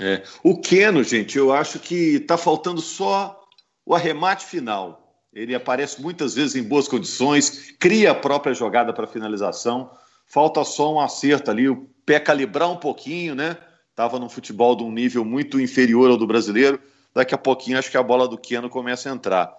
É. 0.01 0.23
O 0.43 0.61
Keno, 0.61 1.03
gente, 1.05 1.37
eu 1.37 1.53
acho 1.53 1.79
que 1.79 2.21
tá 2.21 2.37
faltando 2.37 2.81
só 2.81 3.41
o 3.85 3.95
arremate 3.95 4.47
final. 4.47 5.00
Ele 5.33 5.55
aparece 5.55 6.03
muitas 6.03 6.35
vezes 6.35 6.57
em 6.57 6.63
boas 6.63 6.89
condições, 6.89 7.73
cria 7.79 8.11
a 8.11 8.15
própria 8.15 8.53
jogada 8.53 8.93
para 8.93 9.07
finalização. 9.07 9.91
Falta 10.27 10.65
só 10.65 10.93
um 10.95 11.01
acerto 11.01 11.51
ali, 11.51 11.69
o 11.69 11.89
pé 12.05 12.19
calibrar 12.19 12.71
um 12.71 12.77
pouquinho, 12.77 13.35
né? 13.35 13.57
Estava 13.91 14.19
no 14.19 14.29
futebol 14.29 14.75
de 14.75 14.83
um 14.83 14.91
nível 14.91 15.25
muito 15.25 15.61
inferior 15.61 16.11
ao 16.11 16.17
do 16.17 16.27
brasileiro. 16.27 16.81
Daqui 17.15 17.35
a 17.35 17.39
pouquinho 17.39 17.79
acho 17.79 17.91
que 17.91 17.97
a 17.97 18.03
bola 18.03 18.27
do 18.27 18.39
Keno 18.39 18.69
começa 18.69 19.09
a 19.09 19.13
entrar. 19.13 19.53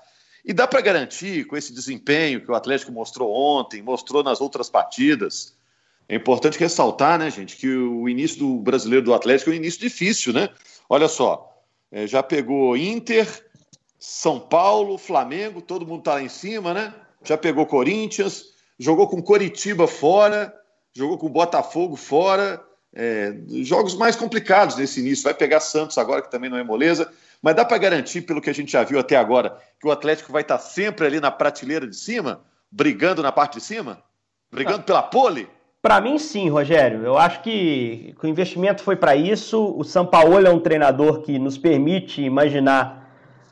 E 0.43 0.53
dá 0.53 0.67
para 0.67 0.81
garantir, 0.81 1.45
com 1.45 1.55
esse 1.55 1.73
desempenho 1.73 2.41
que 2.41 2.51
o 2.51 2.55
Atlético 2.55 2.91
mostrou 2.91 3.31
ontem, 3.31 3.81
mostrou 3.81 4.23
nas 4.23 4.41
outras 4.41 4.69
partidas. 4.69 5.55
É 6.09 6.15
importante 6.15 6.57
ressaltar, 6.57 7.19
né, 7.19 7.29
gente, 7.29 7.55
que 7.55 7.69
o 7.69 8.09
início 8.09 8.39
do 8.39 8.57
brasileiro 8.57 9.05
do 9.05 9.13
Atlético 9.13 9.51
é 9.51 9.53
um 9.53 9.57
início 9.57 9.79
difícil, 9.79 10.33
né? 10.33 10.49
Olha 10.89 11.07
só, 11.07 11.63
é, 11.91 12.07
já 12.07 12.23
pegou 12.23 12.75
Inter, 12.75 13.27
são 14.03 14.39
Paulo, 14.39 14.97
Flamengo, 14.97 15.61
todo 15.61 15.85
mundo 15.85 15.99
está 15.99 16.15
lá 16.15 16.23
em 16.23 16.27
cima, 16.27 16.73
né? 16.73 16.91
Já 17.23 17.37
pegou 17.37 17.67
Corinthians, 17.67 18.45
jogou 18.79 19.07
com 19.07 19.21
Coritiba 19.21 19.87
fora, 19.87 20.51
jogou 20.91 21.19
com 21.19 21.29
Botafogo 21.29 21.95
fora. 21.95 22.59
É, 22.93 23.33
jogos 23.61 23.95
mais 23.95 24.15
complicados 24.15 24.75
nesse 24.75 24.99
início. 24.99 25.23
Vai 25.23 25.35
pegar 25.35 25.59
Santos 25.59 25.99
agora, 25.99 26.23
que 26.23 26.31
também 26.31 26.49
não 26.49 26.57
é 26.57 26.63
moleza. 26.63 27.13
Mas 27.43 27.55
dá 27.55 27.63
para 27.63 27.77
garantir, 27.77 28.21
pelo 28.21 28.41
que 28.41 28.49
a 28.49 28.53
gente 28.53 28.71
já 28.71 28.83
viu 28.83 28.99
até 28.99 29.15
agora, 29.15 29.55
que 29.79 29.87
o 29.87 29.91
Atlético 29.91 30.31
vai 30.31 30.41
estar 30.41 30.57
tá 30.57 30.63
sempre 30.63 31.05
ali 31.05 31.19
na 31.19 31.29
prateleira 31.29 31.85
de 31.85 31.95
cima, 31.95 32.41
brigando 32.71 33.21
na 33.21 33.31
parte 33.31 33.59
de 33.59 33.63
cima? 33.63 34.01
Brigando 34.51 34.79
ah. 34.79 34.83
pela 34.83 35.03
pole? 35.03 35.47
Para 35.79 36.01
mim, 36.01 36.17
sim, 36.17 36.49
Rogério. 36.49 37.03
Eu 37.03 37.19
acho 37.19 37.43
que 37.43 38.15
o 38.21 38.27
investimento 38.27 38.81
foi 38.81 38.95
para 38.95 39.15
isso. 39.15 39.75
O 39.77 39.83
São 39.83 40.07
Paulo 40.07 40.39
é 40.45 40.49
um 40.49 40.59
treinador 40.59 41.21
que 41.21 41.37
nos 41.37 41.57
permite 41.57 42.23
imaginar 42.23 43.00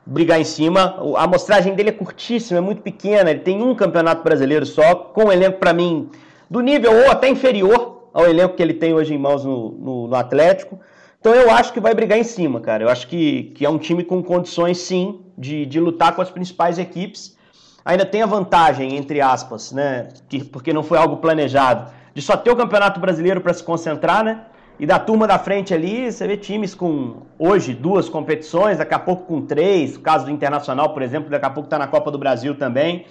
brigar 0.05 0.39
em 0.39 0.43
cima. 0.43 0.97
A 1.17 1.23
amostragem 1.23 1.75
dele 1.75 1.89
é 1.89 1.93
curtíssima, 1.93 2.57
é 2.57 2.61
muito 2.61 2.81
pequena. 2.81 3.29
Ele 3.29 3.39
tem 3.39 3.61
um 3.61 3.75
campeonato 3.75 4.23
brasileiro 4.23 4.65
só, 4.65 4.95
com 4.95 5.25
um 5.25 5.31
elenco, 5.31 5.59
para 5.59 5.73
mim, 5.73 6.09
do 6.49 6.61
nível 6.61 6.91
ou 6.91 7.11
até 7.11 7.29
inferior 7.29 8.09
ao 8.13 8.25
elenco 8.25 8.55
que 8.55 8.63
ele 8.63 8.73
tem 8.73 8.93
hoje 8.93 9.13
em 9.13 9.17
mãos 9.17 9.45
no, 9.45 9.71
no, 9.71 10.07
no, 10.07 10.15
Atlético. 10.15 10.79
Então 11.19 11.33
eu 11.33 11.51
acho 11.51 11.73
que 11.73 11.79
vai 11.79 11.93
brigar 11.93 12.17
em 12.17 12.23
cima, 12.23 12.59
cara. 12.59 12.83
Eu 12.83 12.89
acho 12.89 13.07
que, 13.07 13.51
que 13.55 13.65
é 13.65 13.69
um 13.69 13.77
time 13.77 14.03
com 14.03 14.23
condições, 14.23 14.77
sim, 14.79 15.21
de, 15.37 15.65
de 15.65 15.79
lutar 15.79 16.15
com 16.15 16.21
as 16.21 16.29
principais 16.29 16.79
equipes. 16.79 17.37
Ainda 17.83 18.05
tem 18.05 18.21
a 18.21 18.25
vantagem, 18.25 18.95
entre 18.95 19.21
aspas, 19.21 19.71
né? 19.71 20.09
Que, 20.27 20.43
porque 20.43 20.73
não 20.73 20.83
foi 20.83 20.97
algo 20.97 21.17
planejado, 21.17 21.91
de 22.13 22.21
só 22.21 22.35
ter 22.37 22.51
o 22.51 22.55
Campeonato 22.55 22.99
Brasileiro 22.99 23.41
para 23.41 23.53
se 23.53 23.63
concentrar, 23.63 24.23
né? 24.23 24.41
E 24.79 24.85
da 24.85 24.97
turma 24.97 25.27
da 25.27 25.37
frente 25.37 25.73
ali, 25.73 26.09
você 26.09 26.25
vê 26.25 26.37
times 26.37 26.73
com 26.73 27.23
hoje 27.37 27.73
duas 27.73 28.07
competições, 28.07 28.77
daqui 28.77 28.93
a 28.93 28.99
pouco 28.99 29.25
com 29.25 29.41
três, 29.41 29.97
o 29.97 29.99
caso 29.99 30.23
do 30.23 30.31
Internacional, 30.31 30.93
por 30.93 31.01
exemplo, 31.01 31.29
daqui 31.29 31.45
a 31.45 31.49
pouco 31.49 31.67
está 31.67 31.77
na 31.77 31.85
Copa 31.85 32.09
do 32.09 32.17
Brasil 32.17 32.55
também. 32.55 33.05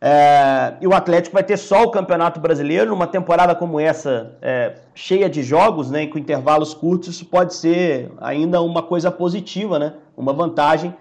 É, 0.00 0.76
e 0.80 0.86
o 0.86 0.94
Atlético 0.94 1.34
vai 1.34 1.42
ter 1.42 1.58
só 1.58 1.82
o 1.82 1.90
Campeonato 1.90 2.40
Brasileiro, 2.40 2.88
numa 2.88 3.06
temporada 3.06 3.54
como 3.54 3.78
essa, 3.78 4.34
é, 4.40 4.76
cheia 4.94 5.28
de 5.28 5.42
jogos, 5.42 5.90
né, 5.90 6.06
com 6.06 6.18
intervalos 6.18 6.72
curtos, 6.72 7.10
isso 7.10 7.26
pode 7.26 7.52
ser 7.54 8.10
ainda 8.18 8.62
uma 8.62 8.82
coisa 8.82 9.10
positiva, 9.10 9.78
né, 9.78 9.92
uma 10.16 10.32
vantagem 10.32 10.94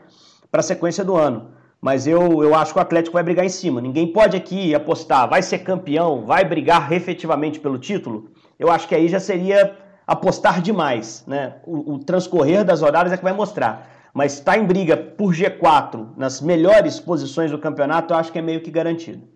para 0.52 0.60
a 0.60 0.64
sequência 0.64 1.06
do 1.06 1.16
ano. 1.16 1.52
Mas 1.80 2.06
eu, 2.06 2.44
eu 2.44 2.54
acho 2.54 2.74
que 2.74 2.80
o 2.80 2.82
Atlético 2.82 3.14
vai 3.14 3.24
brigar 3.24 3.46
em 3.46 3.50
cima. 3.50 3.80
Ninguém 3.80 4.06
pode 4.06 4.36
aqui 4.36 4.76
apostar, 4.76 5.30
vai 5.30 5.42
ser 5.42 5.60
campeão, 5.60 6.26
vai 6.26 6.44
brigar 6.44 6.92
efetivamente 6.92 7.58
pelo 7.58 7.78
título. 7.78 8.32
Eu 8.60 8.70
acho 8.70 8.86
que 8.86 8.94
aí 8.94 9.08
já 9.08 9.22
seria 9.22 9.78
apostar 10.10 10.62
demais. 10.62 11.24
Né? 11.28 11.56
O, 11.64 11.94
o 11.94 12.00
transcorrer 12.00 12.66
das 12.66 12.82
rodadas 12.82 13.14
é 13.14 13.18
que 13.18 13.24
vai 13.24 13.34
mostrar. 13.34 14.10
Mas 14.12 14.34
estar 14.34 14.54
tá 14.54 14.58
em 14.58 14.66
briga 14.66 14.98
por 14.98 15.34
G4 15.34 16.18
nas 16.18 16.42
melhores 16.42 17.00
posições 17.00 17.52
do 17.52 17.60
campeonato, 17.60 18.14
eu 18.14 18.18
acho 18.18 18.32
que 18.32 18.40
é 18.40 18.42
meio 18.42 18.62
que 18.62 18.72
garantido. 18.72 19.28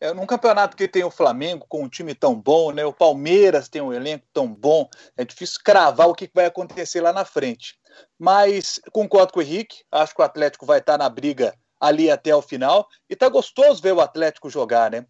É, 0.00 0.12
num 0.12 0.26
campeonato 0.26 0.76
que 0.76 0.88
tem 0.88 1.04
o 1.04 1.10
Flamengo 1.10 1.64
com 1.68 1.84
um 1.84 1.88
time 1.88 2.14
tão 2.14 2.34
bom, 2.34 2.72
né? 2.72 2.84
O 2.84 2.92
Palmeiras 2.92 3.68
tem 3.68 3.80
um 3.80 3.92
elenco 3.92 4.26
tão 4.32 4.52
bom, 4.52 4.88
é 5.16 5.24
difícil 5.24 5.60
cravar 5.64 6.08
o 6.08 6.14
que 6.14 6.28
vai 6.34 6.46
acontecer 6.46 7.00
lá 7.00 7.12
na 7.12 7.24
frente. 7.24 7.78
Mas 8.18 8.80
concordo 8.90 9.32
com 9.32 9.38
o 9.38 9.42
Henrique, 9.42 9.84
acho 9.90 10.14
que 10.14 10.20
o 10.20 10.24
Atlético 10.24 10.66
vai 10.66 10.80
estar 10.80 10.98
na 10.98 11.08
briga 11.08 11.54
ali 11.80 12.10
até 12.10 12.34
o 12.34 12.42
final. 12.42 12.88
E 13.08 13.14
tá 13.14 13.28
gostoso 13.28 13.80
ver 13.80 13.92
o 13.92 14.00
Atlético 14.00 14.50
jogar, 14.50 14.90
né? 14.90 15.06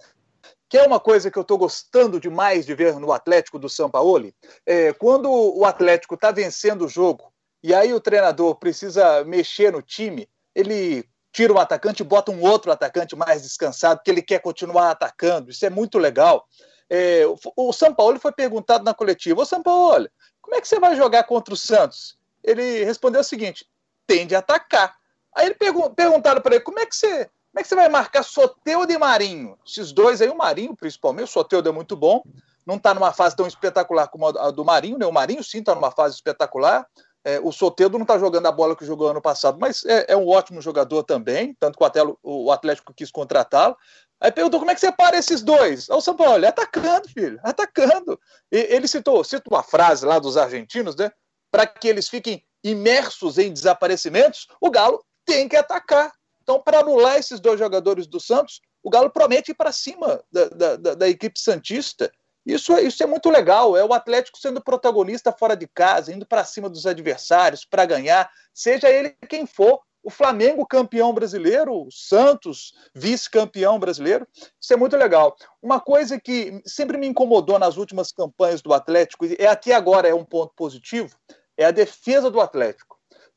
Que 0.69 0.79
é 0.79 0.83
uma 0.83 0.99
coisa 0.99 1.31
que 1.31 1.39
eu 1.39 1.43
estou 1.43 1.59
gostando 1.59 2.19
demais 2.19 2.67
de 2.67 2.75
ver 2.75 2.95
no 2.99 3.13
Atlético 3.13 3.59
do 3.59 3.69
São 3.69 3.91
Paulo, 3.91 4.33
é, 4.67 4.93
quando 4.93 5.31
o 5.31 5.65
Atlético 5.65 6.15
está 6.15 6.31
vencendo 6.31 6.85
o 6.85 6.89
jogo 6.89 7.33
e 7.63 7.75
aí 7.75 7.93
o 7.93 8.01
treinador 8.01 8.57
precisa 8.57 9.25
mexer 9.25 9.73
no 9.73 9.81
time, 9.81 10.29
ele 10.55 11.09
tira 11.33 11.53
um 11.53 11.59
atacante 11.59 12.03
e 12.03 12.07
bota 12.07 12.31
um 12.31 12.43
outro 12.43 12.71
atacante 12.71 13.17
mais 13.17 13.43
descansado, 13.43 13.99
porque 13.99 14.11
ele 14.11 14.23
quer 14.23 14.39
continuar 14.41 14.91
atacando. 14.91 15.51
Isso 15.51 15.67
é 15.67 15.71
muito 15.71 15.99
legal. 15.99 16.47
É, 16.89 17.23
o 17.57 17.73
São 17.73 17.95
Paulo 17.95 18.21
foi 18.21 18.33
perguntado 18.33 18.85
na 18.85 18.95
coletiva: 18.95 19.43
Ô 19.43 19.45
São 19.45 19.63
Paulo, 19.63 20.09
como 20.41 20.55
é 20.57 20.61
que 20.61 20.69
você 20.69 20.79
vai 20.79 20.95
jogar 20.95 21.25
contra 21.25 21.53
o 21.53 21.57
Santos? 21.57 22.17
Ele 22.43 22.85
respondeu 22.85 23.21
o 23.21 23.25
seguinte: 23.25 23.67
tende 24.07 24.35
a 24.35 24.39
atacar. 24.39 24.95
Aí 25.35 25.47
ele 25.47 25.55
pergun 25.55 25.91
perguntaram 25.93 26.41
para 26.41 26.55
ele, 26.55 26.65
como 26.65 26.79
é 26.79 26.87
que 26.87 26.95
você 26.95 27.29
como 27.55 27.61
é 27.61 27.63
que 27.63 27.69
você 27.69 27.77
vai 27.77 27.89
marcar 27.89 28.25
Soteudo 28.25 28.93
e 28.93 28.99
Marinho? 28.99 29.57
Esses 29.65 29.93
dois 29.93 30.21
aí, 30.21 30.29
o 30.29 30.37
Marinho 30.37 30.75
principalmente, 30.75 31.27
o 31.27 31.33
Soteudo 31.33 31.69
é 31.69 31.73
muito 31.73 31.95
bom, 31.95 32.21
não 32.67 32.75
está 32.75 32.93
numa 32.93 33.13
fase 33.13 33.37
tão 33.37 33.47
espetacular 33.47 34.09
como 34.09 34.27
a 34.27 34.51
do 34.51 34.65
Marinho, 34.65 34.99
né? 34.99 35.07
O 35.07 35.13
Marinho 35.13 35.45
sim 35.45 35.59
está 35.59 35.73
numa 35.73 35.93
fase 35.93 36.17
espetacular. 36.17 36.85
É, 37.23 37.39
o 37.39 37.53
Soteudo 37.53 37.97
não 37.97 38.03
está 38.03 38.19
jogando 38.19 38.47
a 38.47 38.53
bola 38.53 38.75
que 38.75 38.85
jogou 38.85 39.09
ano 39.09 39.23
passado, 39.23 39.57
mas 39.61 39.85
é, 39.85 40.07
é 40.09 40.17
um 40.17 40.27
ótimo 40.27 40.61
jogador 40.61 41.05
também, 41.05 41.55
tanto 41.61 41.79
que 41.79 41.85
o, 42.25 42.51
Atlético 42.51 42.93
quis 42.93 43.13
contratá-lo. 43.13 43.77
Aí 44.21 44.33
perguntou 44.33 44.59
como 44.59 44.73
é 44.73 44.75
que 44.75 44.81
você 44.81 44.91
para 44.91 45.17
esses 45.17 45.41
dois. 45.41 45.89
Aí 45.89 45.97
o 45.97 46.01
São 46.01 46.17
Paulo, 46.17 46.45
atacando, 46.45 47.09
filho, 47.09 47.39
atacando. 47.45 48.19
E, 48.51 48.59
ele 48.75 48.89
citou, 48.89 49.23
cita 49.23 49.49
uma 49.49 49.63
frase 49.63 50.05
lá 50.05 50.19
dos 50.19 50.37
argentinos, 50.37 50.97
né? 50.97 51.13
Para 51.53 51.69
que 51.69 51.87
eles 51.87 52.09
fiquem 52.09 52.45
imersos 52.65 53.39
em 53.39 53.53
desaparecimentos, 53.53 54.49
o 54.61 54.73
Galo 54.73 55.05
tem 55.25 55.49
que 55.49 55.55
atacar. 55.55 56.13
Então, 56.45 56.61
para 56.61 56.81
anular 56.81 57.17
esses 57.17 57.41
dois 57.41 57.59
jogadores 57.59 58.07
do 58.07 58.21
Santos, 58.21 58.61
o 58.83 58.91
Galo 58.91 59.09
promete 59.09 59.53
ir 59.53 59.55
para 59.55 59.73
cima 59.73 60.23
da, 60.31 60.77
da, 60.77 60.95
da, 60.95 61.09
equipe 61.09 61.41
Santista. 61.41 62.13
Isso, 62.45 62.75
é, 62.75 62.83
isso 62.83 63.03
é 63.03 63.07
muito 63.07 63.31
legal. 63.31 63.75
É 63.75 63.83
o 63.83 63.95
Atlético 63.95 64.39
sendo 64.39 64.63
protagonista 64.63 65.33
fora 65.33 65.57
de 65.57 65.67
casa, 65.67 66.13
indo 66.13 66.27
para 66.27 66.45
cima 66.45 66.69
dos 66.69 66.85
adversários 66.87 67.65
para 67.65 67.87
ganhar, 67.87 68.31
seja 68.53 68.91
ele 68.91 69.17
quem 69.27 69.47
for. 69.47 69.81
O 70.03 70.11
Flamengo 70.11 70.67
campeão 70.67 71.15
brasileiro, 71.15 71.73
o 71.73 71.89
Santos 71.91 72.75
vice-campeão 72.95 73.79
brasileiro. 73.79 74.29
Isso 74.61 74.75
é 74.75 74.77
muito 74.77 74.99
legal. 74.99 75.35
Uma 75.63 75.81
coisa 75.81 76.21
que 76.21 76.61
sempre 76.67 76.99
me 76.99 77.07
incomodou 77.07 77.59
nas 77.59 77.79
últimas 77.79 78.13
campanhas 78.13 78.61
do 78.61 78.75
Atlético, 78.75 79.25
e 79.25 79.47
até 79.47 79.73
agora 79.73 80.07
é 80.07 80.15
um 80.15 80.27
ponto 80.27 80.53
positivo, 80.55 81.17
é 81.57 81.65
a 81.65 81.71
defesa 81.71 82.31
do 82.31 82.39
Atlético 82.39 82.94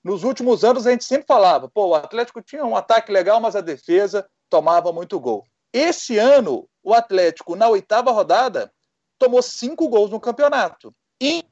nos 0.07 0.23
últimos 0.23 0.63
anos 0.63 0.87
a 0.87 0.91
gente 0.91 1.03
sempre 1.03 1.27
falava, 1.27 1.69
pô, 1.69 1.87
o 1.87 1.95
Atlético 1.95 2.41
tinha 2.41 2.65
um 2.65 2.77
ataque 2.77 3.11
legal, 3.11 3.41
mas 3.41 3.57
a 3.57 3.61
defesa 3.61 4.25
tomava 4.49 4.93
muito 4.93 5.19
gol. 5.19 5.45
Esse 5.73 6.17
ano, 6.17 6.65
o 6.81 6.93
Atlético, 6.93 7.57
na 7.57 7.67
oitava 7.67 8.09
rodada, 8.11 8.71
tomou 9.19 9.41
cinco 9.41 9.89
gols 9.89 10.09
no 10.09 10.19
campeonato. 10.19 10.93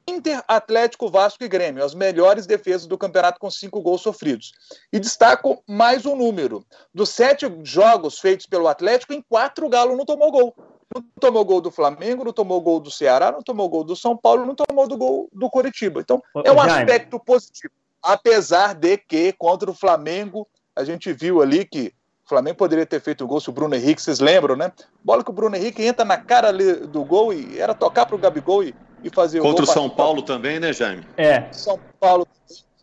Inter, 0.08 0.42
Atlético, 0.48 1.10
Vasco 1.10 1.44
e 1.44 1.48
Grêmio, 1.48 1.84
as 1.84 1.92
melhores 1.92 2.46
defesas 2.46 2.86
do 2.86 2.96
campeonato 2.96 3.38
com 3.38 3.50
cinco 3.50 3.82
gols 3.82 4.00
sofridos. 4.00 4.52
E 4.90 4.98
destaco 4.98 5.62
mais 5.68 6.06
um 6.06 6.16
número: 6.16 6.64
dos 6.94 7.10
sete 7.10 7.46
jogos 7.62 8.18
feitos 8.18 8.46
pelo 8.46 8.68
Atlético, 8.68 9.12
em 9.12 9.20
quatro 9.20 9.66
o 9.66 9.68
Galo 9.68 9.96
não 9.96 10.06
tomou 10.06 10.30
gol. 10.30 10.54
Não 10.94 11.04
tomou 11.20 11.44
gol 11.44 11.60
do 11.60 11.70
Flamengo, 11.70 12.24
não 12.24 12.32
tomou 12.32 12.60
gol 12.60 12.80
do 12.80 12.92
Ceará, 12.92 13.32
não 13.32 13.42
tomou 13.42 13.68
gol 13.68 13.84
do 13.84 13.96
São 13.96 14.16
Paulo, 14.16 14.46
não 14.46 14.54
tomou 14.54 14.88
do 14.88 14.96
gol 14.96 15.28
do 15.32 15.50
Coritiba. 15.50 16.00
Então, 16.00 16.22
é 16.44 16.52
um 16.52 16.60
aspecto 16.60 17.18
positivo 17.18 17.74
apesar 18.06 18.74
de 18.74 18.96
que 18.96 19.32
contra 19.32 19.70
o 19.70 19.74
Flamengo 19.74 20.46
a 20.74 20.84
gente 20.84 21.12
viu 21.12 21.42
ali 21.42 21.64
que 21.64 21.92
o 22.24 22.28
Flamengo 22.28 22.56
poderia 22.56 22.86
ter 22.86 23.00
feito 23.00 23.24
o 23.24 23.26
gol 23.26 23.40
se 23.40 23.48
o 23.48 23.52
Bruno 23.52 23.74
Henrique, 23.74 24.00
vocês 24.00 24.20
lembram, 24.20 24.56
né? 24.56 24.72
Bola 25.04 25.22
que 25.22 25.30
o 25.30 25.32
Bruno 25.32 25.56
Henrique 25.56 25.84
entra 25.84 26.04
na 26.04 26.16
cara 26.16 26.52
do 26.52 27.04
gol 27.04 27.32
e 27.32 27.58
era 27.58 27.74
tocar 27.74 28.06
para 28.06 28.16
o 28.16 28.18
Gabigol 28.18 28.64
e, 28.64 28.74
e 29.02 29.10
fazer 29.10 29.38
contra 29.38 29.50
o 29.50 29.56
gol. 29.56 29.66
Contra 29.66 29.70
o 29.70 29.74
São 29.74 29.90
Paulo 29.90 30.22
também, 30.22 30.58
né, 30.58 30.72
Jaime? 30.72 31.06
É. 31.16 31.50
São 31.52 31.78
Paulo. 32.00 32.26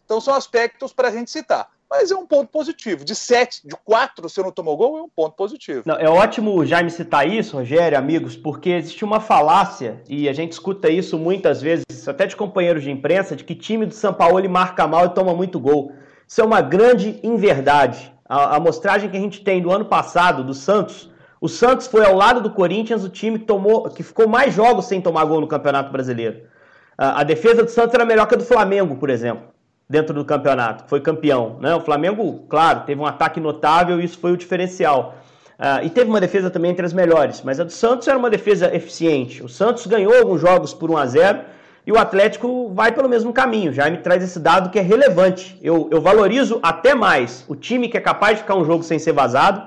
Então 0.06 0.20
são 0.22 0.34
aspectos 0.34 0.94
para 0.94 1.08
a 1.08 1.12
gente 1.12 1.32
citar 1.32 1.70
mas 1.94 2.10
é 2.10 2.16
um 2.16 2.26
ponto 2.26 2.50
positivo. 2.50 3.06
De 3.06 3.14
sete, 3.14 3.62
de 3.64 3.76
quatro, 3.86 4.28
se 4.28 4.42
não 4.42 4.52
tomou 4.52 4.76
gol, 4.76 4.98
é 4.98 5.02
um 5.04 5.10
ponto 5.10 5.36
positivo. 5.36 5.84
Não, 5.86 5.96
é 5.96 6.10
ótimo 6.10 6.66
Jaime 6.66 6.90
citar 6.90 7.28
isso, 7.28 7.56
Rogério, 7.56 7.96
amigos, 7.96 8.36
porque 8.36 8.72
existe 8.72 9.06
uma 9.06 9.20
falácia, 9.20 10.02
e 10.10 10.28
a 10.28 10.34
gente 10.34 10.54
escuta 10.54 10.90
isso 10.90 11.20
muitas 11.20 11.62
vezes, 11.62 11.86
até 12.08 12.26
de 12.26 12.36
companheiros 12.36 12.82
de 12.82 12.90
imprensa, 12.90 13.36
de 13.36 13.44
que 13.44 13.54
time 13.54 13.86
do 13.86 13.94
São 13.94 14.12
Paulo 14.12 14.40
ele 14.40 14.48
marca 14.48 14.88
mal 14.88 15.06
e 15.06 15.10
toma 15.10 15.36
muito 15.36 15.60
gol. 15.60 15.92
Isso 16.28 16.42
é 16.42 16.44
uma 16.44 16.62
grande 16.62 17.20
inverdade. 17.22 18.12
A 18.28 18.56
amostragem 18.56 19.08
que 19.08 19.18
a 19.18 19.20
gente 19.20 19.44
tem 19.44 19.62
do 19.62 19.72
ano 19.72 19.86
passado, 19.86 20.44
do 20.44 20.56
Santos, 20.56 21.12
o 21.40 21.48
Santos 21.48 21.86
foi 21.86 22.04
ao 22.04 22.16
lado 22.16 22.42
do 22.42 22.50
Corinthians 22.50 23.04
o 23.04 23.10
time 23.10 23.38
que, 23.38 23.46
tomou, 23.46 23.84
que 23.92 24.02
ficou 24.02 24.28
mais 24.28 24.52
jogos 24.52 24.86
sem 24.86 25.00
tomar 25.00 25.26
gol 25.26 25.42
no 25.42 25.48
Campeonato 25.48 25.92
Brasileiro. 25.92 26.42
A 26.98 27.24
defesa 27.24 27.62
do 27.62 27.70
Santos 27.70 27.94
era 27.94 28.04
melhor 28.04 28.26
que 28.26 28.34
a 28.34 28.38
do 28.38 28.44
Flamengo, 28.44 28.96
por 28.96 29.12
exemplo 29.12 29.53
dentro 29.90 30.14
do 30.14 30.26
campeonato, 30.26 30.86
foi 30.88 31.02
campeão. 31.02 31.58
Né? 31.60 31.76
O 31.76 31.82
Flamengo, 31.82 32.46
claro, 32.50 32.82
teve 32.82 33.00
um 33.00 33.06
ataque 33.06 33.40
notável 33.40 34.00
e 34.00 34.06
isso 34.06 34.18
foi 34.18 34.32
o 34.32 34.38
diferencial. 34.38 35.16
Uh, 35.60 35.86
e 35.86 35.90
teve 35.90 36.10
uma 36.10 36.20
defesa 36.20 36.50
também 36.50 36.72
entre 36.72 36.86
as 36.86 36.94
melhores, 36.94 37.42
mas 37.44 37.60
a 37.60 37.64
do 37.64 37.72
Santos 37.72 38.08
era 38.08 38.18
uma 38.18 38.30
defesa 38.30 38.76
eficiente. 38.76 39.44
O 39.44 39.48
Santos 39.48 39.86
ganhou 39.86 40.14
alguns 40.14 40.42
jogos 40.42 40.74
por 40.74 40.90
1 40.90 40.98
a 40.98 41.06
0 41.06 41.40
e 41.86 41.92
o 41.92 41.98
Atlético 41.98 42.72
vai 42.74 42.92
pelo 42.92 43.08
mesmo 43.08 43.32
caminho. 43.32 43.72
Já 43.72 43.90
me 43.90 43.98
traz 43.98 44.24
esse 44.24 44.40
dado 44.40 44.70
que 44.70 44.80
é 44.80 44.82
relevante. 44.82 45.58
Eu, 45.62 45.90
eu 45.92 46.02
valorizo 46.02 46.60
até 46.64 46.96
mais 46.96 47.46
o 47.48 47.56
time 47.56 47.88
que 47.88 47.98
é 47.98 48.02
capaz 48.02 48.38
de 48.38 48.42
ficar 48.42 48.56
um 48.56 48.66
jogo 48.66 48.84
sem 48.84 48.98
ser 48.98 49.12
vazado 49.12 49.64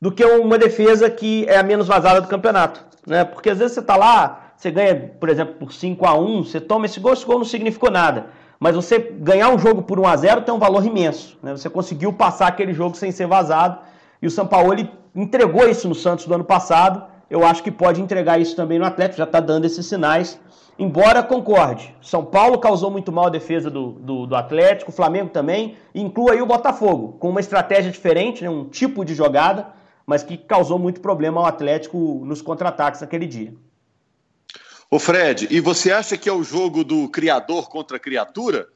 do 0.00 0.10
que 0.10 0.24
uma 0.24 0.58
defesa 0.58 1.10
que 1.10 1.44
é 1.48 1.58
a 1.58 1.62
menos 1.62 1.86
vazada 1.86 2.20
do 2.20 2.28
campeonato. 2.28 2.84
Né? 3.06 3.24
Porque 3.24 3.50
às 3.50 3.58
vezes 3.58 3.74
você 3.74 3.80
está 3.80 3.96
lá, 3.96 4.52
você 4.56 4.70
ganha, 4.70 5.12
por 5.20 5.28
exemplo, 5.28 5.54
por 5.54 5.72
5 5.72 6.06
a 6.06 6.18
1 6.18 6.44
você 6.44 6.60
toma 6.60 6.86
esse 6.86 6.98
gol, 7.00 7.12
esse 7.12 7.24
gol 7.24 7.38
não 7.38 7.44
significou 7.44 7.90
nada. 7.90 8.26
Mas 8.58 8.74
você 8.74 8.98
ganhar 8.98 9.50
um 9.50 9.58
jogo 9.58 9.82
por 9.82 10.00
1 10.00 10.06
a 10.06 10.16
0 10.16 10.40
tem 10.42 10.54
um 10.54 10.58
valor 10.58 10.84
imenso. 10.84 11.38
Né? 11.42 11.52
Você 11.52 11.70
conseguiu 11.70 12.12
passar 12.12 12.48
aquele 12.48 12.72
jogo 12.72 12.96
sem 12.96 13.12
ser 13.12 13.26
vazado. 13.26 13.78
E 14.20 14.26
o 14.26 14.30
São 14.30 14.46
Paulo 14.46 14.74
entregou 15.14 15.68
isso 15.68 15.88
no 15.88 15.94
Santos 15.94 16.26
do 16.26 16.34
ano 16.34 16.44
passado. 16.44 17.04
Eu 17.30 17.46
acho 17.46 17.62
que 17.62 17.70
pode 17.70 18.00
entregar 18.00 18.40
isso 18.40 18.56
também 18.56 18.78
no 18.78 18.84
Atlético, 18.84 19.18
já 19.18 19.24
está 19.24 19.38
dando 19.38 19.64
esses 19.64 19.86
sinais. 19.86 20.40
Embora 20.78 21.22
concorde, 21.24 21.94
São 22.00 22.24
Paulo 22.24 22.58
causou 22.58 22.90
muito 22.90 23.10
mal 23.10 23.26
a 23.26 23.30
defesa 23.30 23.68
do, 23.68 23.92
do, 23.92 24.26
do 24.26 24.36
Atlético, 24.36 24.92
o 24.92 24.94
Flamengo 24.94 25.28
também, 25.28 25.76
e 25.92 26.00
inclua 26.00 26.32
aí 26.32 26.40
o 26.40 26.46
Botafogo, 26.46 27.16
com 27.18 27.30
uma 27.30 27.40
estratégia 27.40 27.90
diferente, 27.90 28.44
né, 28.44 28.48
um 28.48 28.64
tipo 28.64 29.04
de 29.04 29.12
jogada, 29.12 29.66
mas 30.06 30.22
que 30.22 30.36
causou 30.36 30.78
muito 30.78 31.00
problema 31.00 31.40
ao 31.40 31.46
Atlético 31.46 32.22
nos 32.24 32.40
contra-ataques 32.40 33.00
naquele 33.00 33.26
dia. 33.26 33.52
Ô 34.90 34.98
Fred, 34.98 35.48
e 35.50 35.60
você 35.60 35.92
acha 35.92 36.16
que 36.16 36.30
é 36.30 36.32
o 36.32 36.42
jogo 36.42 36.82
do 36.82 37.10
criador 37.10 37.68
contra 37.68 37.98
criatura? 37.98 38.66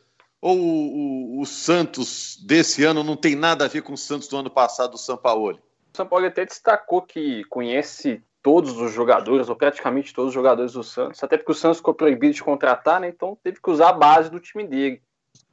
Ou 0.42 0.59
o, 0.59 1.38
o, 1.38 1.40
o, 1.40 1.46
Santos 1.46 2.37
desse 2.44 2.85
ano 2.85 3.03
não 3.03 3.16
tem 3.16 3.35
nada 3.35 3.64
a 3.64 3.68
ver 3.68 3.81
com 3.81 3.94
o 3.94 3.96
Santos 3.98 4.29
do 4.29 4.37
ano 4.37 4.51
passado, 4.51 4.90
do 4.90 4.98
São 4.98 5.16
Paulo? 5.16 5.59
O 5.94 5.96
São 5.96 6.07
Paulo 6.07 6.27
até 6.27 6.44
destacou 6.44 7.01
que 7.01 7.44
conhece 7.44 8.22
todos 8.42 8.77
os 8.77 8.92
jogadores, 8.92 9.48
ou 9.48 9.57
praticamente 9.57 10.12
todos 10.12 10.29
os 10.29 10.35
jogadores 10.35 10.72
do 10.72 10.83
Santos, 10.83 11.22
até 11.22 11.38
porque 11.38 11.53
o 11.53 11.55
Santos 11.55 11.79
ficou 11.79 11.94
proibido 11.94 12.35
de 12.35 12.42
contratar, 12.42 13.01
né? 13.01 13.09
Então 13.09 13.38
teve 13.42 13.59
que 13.62 13.70
usar 13.70 13.90
a 13.90 13.92
base 13.94 14.31
do 14.31 14.40
time 14.40 14.66
dele. 14.66 15.01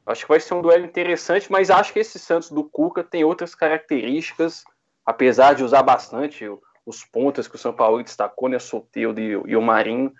Acho 0.05 0.23
que 0.23 0.29
vai 0.29 0.41
ser 0.41 0.55
um 0.55 0.61
duelo 0.61 0.83
interessante, 0.83 1.49
mas 1.49 1.69
acho 1.69 1.93
que 1.93 1.99
esse 1.99 2.19
Santos 2.19 2.49
do 2.49 2.65
Cuca 2.65 3.01
tem 3.01 3.23
outras 3.23 3.55
características, 3.55 4.65
apesar 5.05 5.53
de 5.53 5.63
usar 5.63 5.83
bastante 5.83 6.45
os 6.85 7.05
pontas 7.05 7.47
que 7.47 7.55
o 7.55 7.59
São 7.59 7.71
Paulo 7.71 8.03
destacou, 8.03 8.49
né? 8.49 8.59
Soteldo 8.59 9.21
e 9.21 9.55
o 9.55 9.61
Marinho 9.61 10.11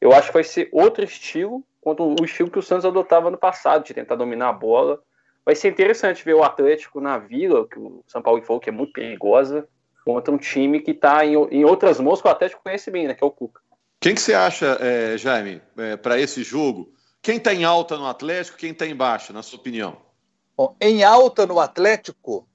eu 0.00 0.12
acho 0.12 0.28
que 0.28 0.34
vai 0.34 0.44
ser 0.44 0.68
outro 0.72 1.04
estilo, 1.04 1.64
quanto 1.80 2.02
o 2.20 2.24
estilo 2.24 2.50
que 2.50 2.58
o 2.58 2.62
Santos 2.62 2.84
adotava 2.84 3.30
no 3.30 3.38
passado, 3.38 3.84
de 3.84 3.94
tentar 3.94 4.16
dominar 4.16 4.48
a 4.48 4.52
bola. 4.52 5.00
Vai 5.44 5.54
ser 5.54 5.68
interessante 5.68 6.24
ver 6.24 6.34
o 6.34 6.42
Atlético 6.42 7.00
na 7.00 7.18
Vila, 7.18 7.66
que 7.68 7.78
o 7.78 8.02
São 8.06 8.20
Paulo 8.20 8.42
falou 8.42 8.60
que 8.60 8.68
é 8.68 8.72
muito 8.72 8.92
perigosa, 8.92 9.68
contra 10.04 10.32
um 10.32 10.38
time 10.38 10.80
que 10.80 10.92
está 10.92 11.24
em, 11.24 11.34
em, 11.50 11.64
outras 11.64 11.98
mãos 12.00 12.20
que 12.20 12.28
o 12.28 12.30
Atlético 12.30 12.62
conhece 12.62 12.90
bem, 12.90 13.08
né, 13.08 13.14
que 13.14 13.22
é 13.22 13.26
o 13.26 13.30
Cuca. 13.30 13.60
Quem 14.00 14.14
que 14.14 14.20
você 14.20 14.34
acha, 14.34 14.78
é, 14.80 15.16
Jaime, 15.16 15.60
é, 15.76 15.96
para 15.96 16.18
esse 16.20 16.42
jogo? 16.42 16.92
Quem 17.22 17.38
está 17.38 17.52
em 17.52 17.64
alta 17.64 17.96
no 17.96 18.06
Atlético, 18.06 18.58
quem 18.58 18.70
está 18.70 18.86
em 18.86 18.94
baixa, 18.94 19.32
na 19.32 19.42
sua 19.42 19.58
opinião? 19.58 19.96
Bom, 20.56 20.76
em 20.80 21.02
alta 21.02 21.44
no 21.44 21.58
Atlético, 21.58 22.46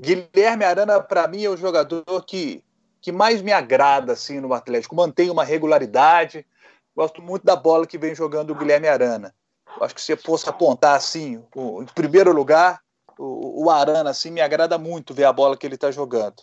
Guilherme 0.00 0.64
Arana, 0.64 1.00
para 1.00 1.26
mim, 1.26 1.44
é 1.44 1.48
o 1.48 1.56
jogador 1.56 2.04
que, 2.26 2.62
que 3.00 3.10
mais 3.10 3.42
me 3.42 3.52
agrada 3.52 4.12
assim, 4.12 4.38
no 4.38 4.52
Atlético. 4.52 4.94
Mantém 4.94 5.30
uma 5.30 5.44
regularidade, 5.44 6.46
Gosto 6.98 7.22
muito 7.22 7.46
da 7.46 7.54
bola 7.54 7.86
que 7.86 7.96
vem 7.96 8.12
jogando 8.12 8.50
o 8.50 8.56
Guilherme 8.56 8.88
Arana. 8.88 9.32
Acho 9.80 9.94
que 9.94 10.02
se 10.02 10.16
fosse 10.16 10.48
apontar 10.48 10.96
assim, 10.96 11.40
o, 11.54 11.80
em 11.80 11.86
primeiro 11.86 12.32
lugar, 12.32 12.82
o, 13.16 13.66
o, 13.66 13.70
Arana 13.70 14.10
assim 14.10 14.32
me 14.32 14.40
agrada 14.40 14.76
muito 14.78 15.14
ver 15.14 15.22
a 15.22 15.32
bola 15.32 15.56
que 15.56 15.64
ele 15.64 15.76
está 15.76 15.92
jogando. 15.92 16.42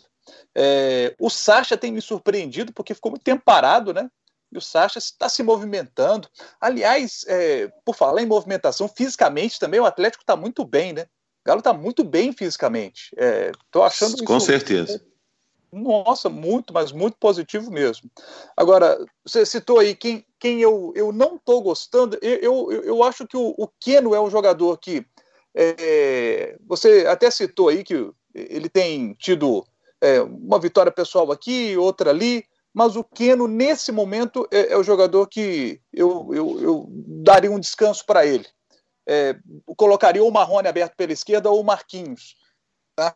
É, 0.55 1.13
o 1.19 1.29
Sacha 1.29 1.75
tem 1.75 1.91
me 1.91 2.01
surpreendido 2.01 2.71
porque 2.71 2.93
ficou 2.93 3.11
muito 3.11 3.23
tempo 3.23 3.43
parado, 3.43 3.93
né? 3.93 4.09
E 4.49 4.57
o 4.57 4.61
Sacha 4.61 4.97
está 4.97 5.27
se 5.27 5.43
movimentando. 5.43 6.29
Aliás, 6.61 7.25
é, 7.27 7.69
por 7.83 7.93
falar 7.93 8.21
em 8.21 8.25
movimentação, 8.25 8.87
fisicamente 8.87 9.59
também 9.59 9.81
o 9.81 9.85
Atlético 9.85 10.23
está 10.23 10.37
muito 10.37 10.63
bem, 10.63 10.93
né? 10.93 11.01
O 11.01 11.47
Galo 11.47 11.59
está 11.59 11.73
muito 11.73 12.01
bem 12.01 12.31
fisicamente. 12.31 13.13
Estou 13.61 13.83
é, 13.83 13.87
achando 13.87 14.23
Com 14.23 14.39
certeza 14.39 15.03
nossa, 15.75 16.29
muito, 16.29 16.73
mas 16.73 16.91
muito 16.91 17.17
positivo 17.17 17.69
mesmo. 17.69 18.09
Agora, 18.55 18.97
você 19.25 19.45
citou 19.45 19.79
aí 19.79 19.93
quem, 19.95 20.25
quem 20.39 20.61
eu, 20.61 20.93
eu 20.95 21.11
não 21.11 21.35
estou 21.35 21.61
gostando. 21.61 22.17
Eu, 22.21 22.71
eu, 22.71 22.83
eu 22.83 23.03
acho 23.03 23.27
que 23.27 23.37
o, 23.37 23.53
o 23.57 23.67
Keno 23.79 24.15
é 24.15 24.21
um 24.21 24.29
jogador 24.29 24.77
que. 24.77 25.05
É, 25.57 26.57
você 26.67 27.05
até 27.07 27.29
citou 27.31 27.69
aí 27.69 27.83
que 27.83 28.09
ele 28.33 28.67
tem 28.69 29.13
tido 29.13 29.65
é, 30.01 30.21
uma 30.21 30.59
vitória 30.59 30.91
pessoal 30.91 31.31
aqui, 31.31 31.77
outra 31.77 32.09
ali, 32.09 32.43
mas 32.73 32.97
o 32.97 33.03
Keno, 33.03 33.47
nesse 33.47 33.91
momento, 33.91 34.45
é, 34.51 34.73
é 34.73 34.77
o 34.77 34.83
jogador 34.83 35.27
que 35.27 35.79
eu, 35.93 36.29
eu, 36.33 36.61
eu 36.61 36.85
daria 37.23 37.51
um 37.51 37.59
descanso 37.59 38.05
para 38.05 38.25
ele. 38.25 38.45
é, 39.07 39.35
colocaria 39.77 40.23
o 40.23 40.31
Marrone 40.31 40.67
aberto 40.67 40.95
pela 40.95 41.13
esquerda 41.13 41.49
ou 41.49 41.61
o 41.61 41.63
Marquinhos. 41.63 42.35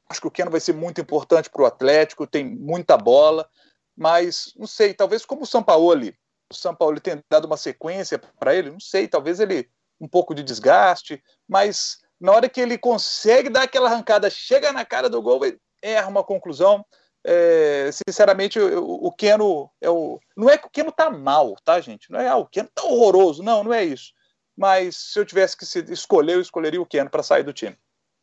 Acho 0.09 0.21
que 0.21 0.27
o 0.27 0.31
Keno 0.31 0.51
vai 0.51 0.59
ser 0.59 0.73
muito 0.73 0.99
importante 0.99 1.49
para 1.49 1.61
o 1.61 1.65
Atlético, 1.65 2.27
tem 2.27 2.43
muita 2.43 2.97
bola, 2.97 3.49
mas 3.95 4.53
não 4.57 4.67
sei, 4.67 4.93
talvez 4.93 5.25
como 5.25 5.43
o 5.43 5.47
Sampaoli, 5.47 6.15
o 6.51 6.55
Sampaoli 6.55 6.99
tem 6.99 7.23
dado 7.29 7.45
uma 7.45 7.57
sequência 7.57 8.19
para 8.39 8.53
ele, 8.55 8.71
não 8.71 8.79
sei, 8.79 9.07
talvez 9.07 9.39
ele 9.39 9.69
um 10.01 10.07
pouco 10.07 10.33
de 10.33 10.43
desgaste, 10.43 11.21
mas 11.47 11.99
na 12.19 12.31
hora 12.31 12.49
que 12.49 12.59
ele 12.59 12.77
consegue 12.77 13.49
dar 13.49 13.63
aquela 13.63 13.89
arrancada, 13.89 14.29
chega 14.29 14.71
na 14.71 14.83
cara 14.83 15.09
do 15.09 15.21
gol, 15.21 15.41
erra 15.81 16.07
uma 16.07 16.23
conclusão. 16.23 16.85
É, 17.25 17.89
sinceramente, 17.91 18.59
o, 18.59 19.11
Keno 19.11 19.69
é 19.81 19.89
o. 19.89 20.19
Não 20.35 20.49
é 20.49 20.57
que 20.57 20.67
o 20.67 20.69
Keno 20.69 20.91
tá 20.91 21.09
mal, 21.09 21.55
tá, 21.63 21.79
gente? 21.79 22.11
Não 22.11 22.19
é 22.19 22.27
ah, 22.27 22.37
o 22.37 22.47
Keno 22.47 22.69
tá 22.73 22.83
horroroso, 22.83 23.43
não, 23.43 23.63
não 23.63 23.73
é 23.73 23.83
isso. 23.83 24.13
Mas 24.57 24.95
se 24.95 25.19
eu 25.19 25.25
tivesse 25.25 25.55
que 25.55 25.65
escolher, 25.91 26.33
eu 26.33 26.41
escolheria 26.41 26.81
o 26.81 26.85
Keno 26.85 27.09
para 27.09 27.23
sair 27.23 27.43
do 27.43 27.53
time. 27.53 27.77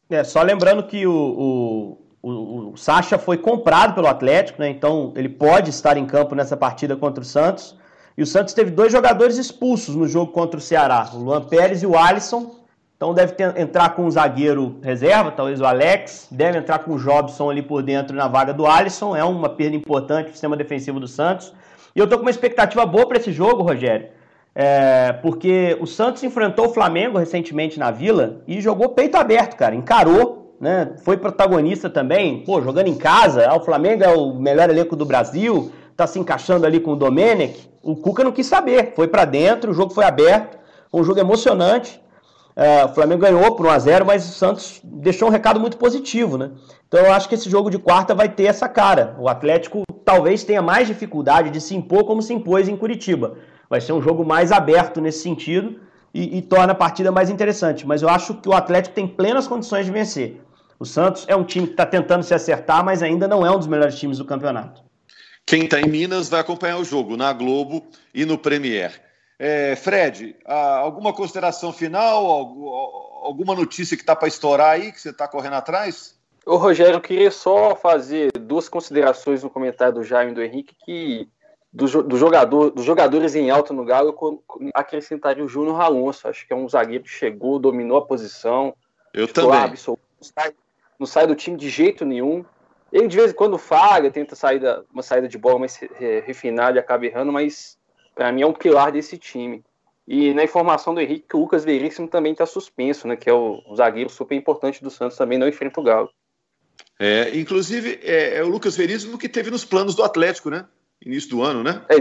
É, 0.09 0.23
só 0.23 0.43
lembrando 0.43 0.85
que 0.85 1.07
o, 1.07 1.99
o, 2.23 2.31
o, 2.31 2.73
o 2.73 2.77
Sacha 2.77 3.19
foi 3.19 3.37
comprado 3.37 3.95
pelo 3.95 4.07
Atlético, 4.07 4.61
né? 4.61 4.69
Então 4.69 5.13
ele 5.17 5.29
pode 5.29 5.71
estar 5.71 5.97
em 5.97 6.07
campo 6.07 6.35
nessa 6.35 6.57
partida 6.57 6.97
contra 6.97 7.23
o 7.23 7.27
Santos. 7.27 7.77
E 8.17 8.23
o 8.23 8.27
Santos 8.27 8.55
teve 8.55 8.71
dois 8.71 8.93
jogadores 8.93 9.37
expulsos 9.37 9.95
no 9.95 10.09
jogo 10.09 10.33
contra 10.33 10.59
o 10.59 10.63
Ceará, 10.63 11.11
o 11.13 11.19
Luan 11.19 11.43
Pérez 11.43 11.83
e 11.83 11.87
o 11.87 11.99
Alisson. 11.99 12.55
Então 12.97 13.13
deve 13.13 13.33
ter, 13.33 13.59
entrar 13.59 13.91
com 13.91 14.07
o 14.07 14.11
zagueiro 14.11 14.79
reserva, 14.81 15.31
talvez 15.31 15.61
o 15.61 15.67
Alex, 15.67 16.29
deve 16.31 16.57
entrar 16.57 16.79
com 16.79 16.95
o 16.95 16.99
Jobson 16.99 17.51
ali 17.51 17.61
por 17.61 17.83
dentro 17.83 18.17
na 18.17 18.27
vaga 18.27 18.55
do 18.55 18.67
Alisson, 18.67 19.15
é 19.15 19.23
uma 19.23 19.51
perda 19.51 19.77
importante 19.77 20.25
para 20.25 20.31
o 20.31 20.33
sistema 20.33 20.57
defensivo 20.57 20.99
do 20.99 21.07
Santos. 21.07 21.53
E 21.95 21.99
eu 21.99 22.09
tô 22.09 22.17
com 22.17 22.23
uma 22.23 22.31
expectativa 22.31 22.87
boa 22.87 23.07
para 23.07 23.19
esse 23.19 23.33
jogo, 23.33 23.63
Rogério, 23.63 24.09
é, 24.59 25.13
porque 25.13 25.77
o 25.83 25.87
Santos 25.87 26.23
enfrentou 26.23 26.69
o 26.69 26.73
Flamengo 26.73 27.19
recentemente 27.19 27.79
na 27.79 27.91
Vila 27.91 28.41
e 28.49 28.59
jogou 28.59 28.89
peito 28.89 29.19
aberto, 29.19 29.55
cara, 29.55 29.75
encarou, 29.75 30.57
né? 30.59 30.95
Foi 31.05 31.19
protagonista 31.19 31.91
também, 31.91 32.43
pô, 32.43 32.63
jogando 32.63 32.87
em 32.87 32.95
casa. 32.95 33.47
Ah, 33.47 33.55
o 33.55 33.61
Flamengo 33.61 34.03
é 34.03 34.09
o 34.09 34.33
melhor 34.33 34.71
elenco 34.71 34.97
do 34.97 35.05
Brasil, 35.05 35.71
tá 35.95 36.07
se 36.07 36.19
encaixando 36.19 36.65
ali 36.65 36.81
com 36.81 36.93
o 36.93 36.97
Domenech. 36.97 37.69
O 37.83 37.97
Cuca 37.97 38.25
não 38.25 38.33
quis 38.33 38.47
saber, 38.47 38.95
foi 38.97 39.07
para 39.07 39.27
dentro, 39.27 39.73
o 39.73 39.75
jogo 39.75 39.93
foi 39.93 40.07
aberto, 40.07 40.57
um 40.91 41.05
jogo 41.05 41.21
emocionante. 41.21 42.01
É, 42.57 42.87
o 42.87 42.89
Flamengo 42.89 43.21
ganhou 43.21 43.55
por 43.55 43.67
1x0, 43.67 44.05
mas 44.07 44.27
o 44.27 44.33
Santos 44.33 44.81
deixou 44.83 45.29
um 45.29 45.31
recado 45.31 45.61
muito 45.61 45.77
positivo, 45.77 46.39
né? 46.39 46.53
Então 46.89 46.99
eu 47.01 47.13
acho 47.13 47.29
que 47.29 47.35
esse 47.35 47.51
jogo 47.51 47.69
de 47.69 47.79
quarta 47.79 48.15
vai 48.15 48.31
ter 48.31 48.45
essa 48.45 48.67
cara. 48.71 49.15
O 49.19 49.29
Atlético 49.29 49.83
talvez 50.03 50.45
tenha 50.45 50.63
mais 50.63 50.87
dificuldade 50.87 51.51
de 51.51 51.61
se 51.61 51.77
impor 51.77 52.05
como 52.05 52.23
se 52.23 52.33
impôs 52.33 52.71
em 52.71 52.77
Curitiba. 52.77 53.37
Vai 53.69 53.81
ser 53.81 53.93
um 53.93 54.03
jogo 54.03 54.25
mais 54.25 54.53
aberto 54.53 55.01
nesse 55.01 55.21
sentido 55.21 55.81
e, 56.15 56.39
e 56.39 56.43
torna 56.43 56.73
a 56.73 56.77
partida 56.77 57.11
mais 57.11 57.31
interessante. 57.31 57.87
Mas 57.87 58.03
eu 58.03 58.09
acho 58.09 58.35
que 58.35 58.49
o 58.49 58.53
Atlético 58.53 58.95
tem 58.95 59.07
plenas 59.07 59.47
condições 59.47 59.87
de 59.87 59.93
vencer. 59.93 60.41
O 60.79 60.85
Santos 60.85 61.25
é 61.29 61.35
um 61.35 61.45
time 61.45 61.67
que 61.67 61.73
está 61.73 61.87
tentando 61.87 62.23
se 62.23 62.35
acertar, 62.35 62.85
mas 62.85 63.03
ainda 63.03 63.27
não 63.27 63.47
é 63.47 63.51
um 63.51 63.59
dos 63.59 63.67
melhores 63.67 63.99
times 63.99 64.19
do 64.19 64.25
campeonato. 64.25 64.83
Quem 65.47 65.65
está 65.65 65.81
em 65.81 65.89
Minas 65.89 66.29
vai 66.29 66.41
acompanhar 66.41 66.79
o 66.79 66.85
jogo 66.85 67.17
na 67.17 67.33
Globo 67.33 67.87
e 68.13 68.25
no 68.25 68.37
Premier. 68.37 69.01
É, 69.39 69.77
Fred, 69.77 70.37
alguma 70.45 71.13
consideração 71.13 71.73
final? 71.73 72.27
Alguma 73.23 73.55
notícia 73.55 73.97
que 73.97 74.03
está 74.03 74.17
para 74.17 74.29
estourar 74.29 74.71
aí, 74.73 74.93
que 74.93 75.01
você 75.01 75.11
está 75.11 75.29
correndo 75.29 75.55
atrás? 75.55 76.17
Ô, 76.45 76.57
Rogério, 76.57 76.95
eu 76.95 77.01
queria 77.01 77.31
só 77.31 77.75
fazer 77.75 78.31
duas 78.39 78.69
considerações 78.69 79.43
no 79.43 79.51
comentário 79.51 79.95
do 79.95 80.05
Jaime 80.05 80.33
e 80.33 80.35
do 80.35 80.43
Henrique, 80.43 80.77
que 80.85 81.29
do, 81.77 82.03
do 82.03 82.17
jogador, 82.17 82.71
dos 82.71 82.87
jogadores 82.87 83.35
em 83.35 83.51
alta 83.51 83.75
no 83.75 83.85
Galo, 83.85 84.17
eu 84.19 84.43
acrescentaria 84.73 85.45
o 85.45 85.49
Júnior 85.49 85.79
Alonso. 85.79 86.27
Acho 86.27 86.47
que 86.47 86.53
é 86.53 86.57
um 86.57 86.67
zagueiro 86.67 87.05
que 87.05 87.11
chegou, 87.11 87.59
dominou 87.59 87.99
a 87.99 88.07
posição. 88.07 88.75
Eu 89.13 89.29
também. 89.29 89.59
Absoluto, 89.59 90.01
não, 90.19 90.27
sai, 90.27 90.55
não 90.99 91.07
sai 91.07 91.27
do 91.27 91.35
time 91.35 91.59
de 91.59 91.69
jeito 91.69 92.07
nenhum. 92.07 92.43
Ele 92.91 93.07
de 93.07 93.17
vez 93.17 93.31
em 93.31 93.35
quando 93.35 93.59
falha, 93.59 94.11
tenta 94.11 94.35
sair 94.35 94.59
da, 94.59 94.83
uma 94.91 95.03
saída 95.03 95.29
de 95.29 95.37
bola 95.37 95.59
mais 95.59 95.79
refinada 96.25 96.79
e 96.79 96.81
acaba 96.81 97.05
errando, 97.05 97.31
mas 97.31 97.77
para 98.15 98.33
mim 98.33 98.41
é 98.41 98.47
um 98.47 98.55
pilar 98.55 98.91
desse 98.91 99.19
time. 99.19 99.63
E 100.09 100.33
na 100.33 100.45
informação 100.45 100.95
do 100.95 101.01
Henrique, 101.01 101.27
que 101.29 101.37
o 101.37 101.41
Lucas 101.41 101.63
Veríssimo 101.65 102.09
também 102.09 102.33
está 102.33 102.47
suspenso, 102.47 103.07
né? 103.07 103.17
Que 103.17 103.29
é 103.29 103.35
o, 103.35 103.61
o, 103.67 103.77
zagueiro 103.77 104.09
super 104.09 104.35
importante 104.35 104.83
do 104.83 104.91
Santos, 104.91 105.19
também 105.19 105.37
não 105.37 105.49
enfrenta 105.49 105.79
o 105.79 105.83
Galo. 105.83 106.09
É, 106.99 107.37
inclusive, 107.37 108.01
é, 108.03 108.37
é, 108.37 108.45
o 108.45 108.49
Lucas 108.49 108.77
Veríssimo 108.77 109.19
que 109.19 109.29
teve 109.29 109.51
nos 109.51 109.65
planos 109.65 109.95
do 109.95 110.05
Atlético, 110.05 110.49
né? 110.49 110.65
Início 111.05 111.31
do 111.31 111.43
ano, 111.43 111.63
né? 111.63 111.85
É, 111.89 111.95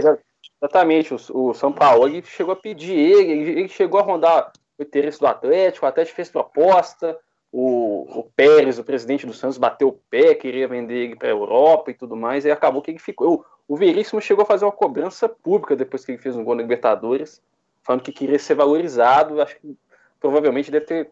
exatamente. 0.60 1.14
O, 1.14 1.48
o 1.48 1.54
São 1.54 1.72
Paulo 1.72 2.08
ele 2.08 2.22
chegou 2.22 2.52
a 2.52 2.56
pedir 2.56 2.94
ele, 2.94 3.32
ele, 3.32 3.60
ele 3.60 3.68
chegou 3.68 4.00
a 4.00 4.02
rondar 4.02 4.52
o 4.78 4.82
interesse 4.82 5.18
do 5.18 5.26
Atlético, 5.26 5.86
o 5.86 5.88
Atlético 5.88 6.16
fez 6.16 6.28
proposta, 6.28 7.18
o, 7.50 8.20
o 8.20 8.30
Pérez, 8.36 8.78
o 8.78 8.84
presidente 8.84 9.26
do 9.26 9.32
Santos, 9.32 9.56
bateu 9.56 9.88
o 9.88 10.00
pé, 10.10 10.34
queria 10.34 10.68
vender 10.68 10.96
ele 10.96 11.16
para 11.16 11.28
a 11.28 11.30
Europa 11.30 11.90
e 11.90 11.94
tudo 11.94 12.14
mais, 12.14 12.44
e 12.44 12.50
acabou 12.50 12.82
que 12.82 12.90
ele 12.90 12.98
ficou. 12.98 13.44
O 13.66 13.76
Veríssimo 13.76 14.20
chegou 14.20 14.42
a 14.42 14.46
fazer 14.46 14.64
uma 14.64 14.72
cobrança 14.72 15.28
pública 15.28 15.74
depois 15.74 16.04
que 16.04 16.12
ele 16.12 16.18
fez 16.18 16.36
um 16.36 16.44
gol 16.44 16.54
na 16.54 16.62
Libertadores, 16.62 17.42
falando 17.82 18.02
que 18.02 18.12
queria 18.12 18.38
ser 18.38 18.54
valorizado. 18.54 19.40
Acho 19.40 19.58
que 19.58 19.76
provavelmente 20.20 20.70
deve 20.70 20.86
ter 20.86 21.10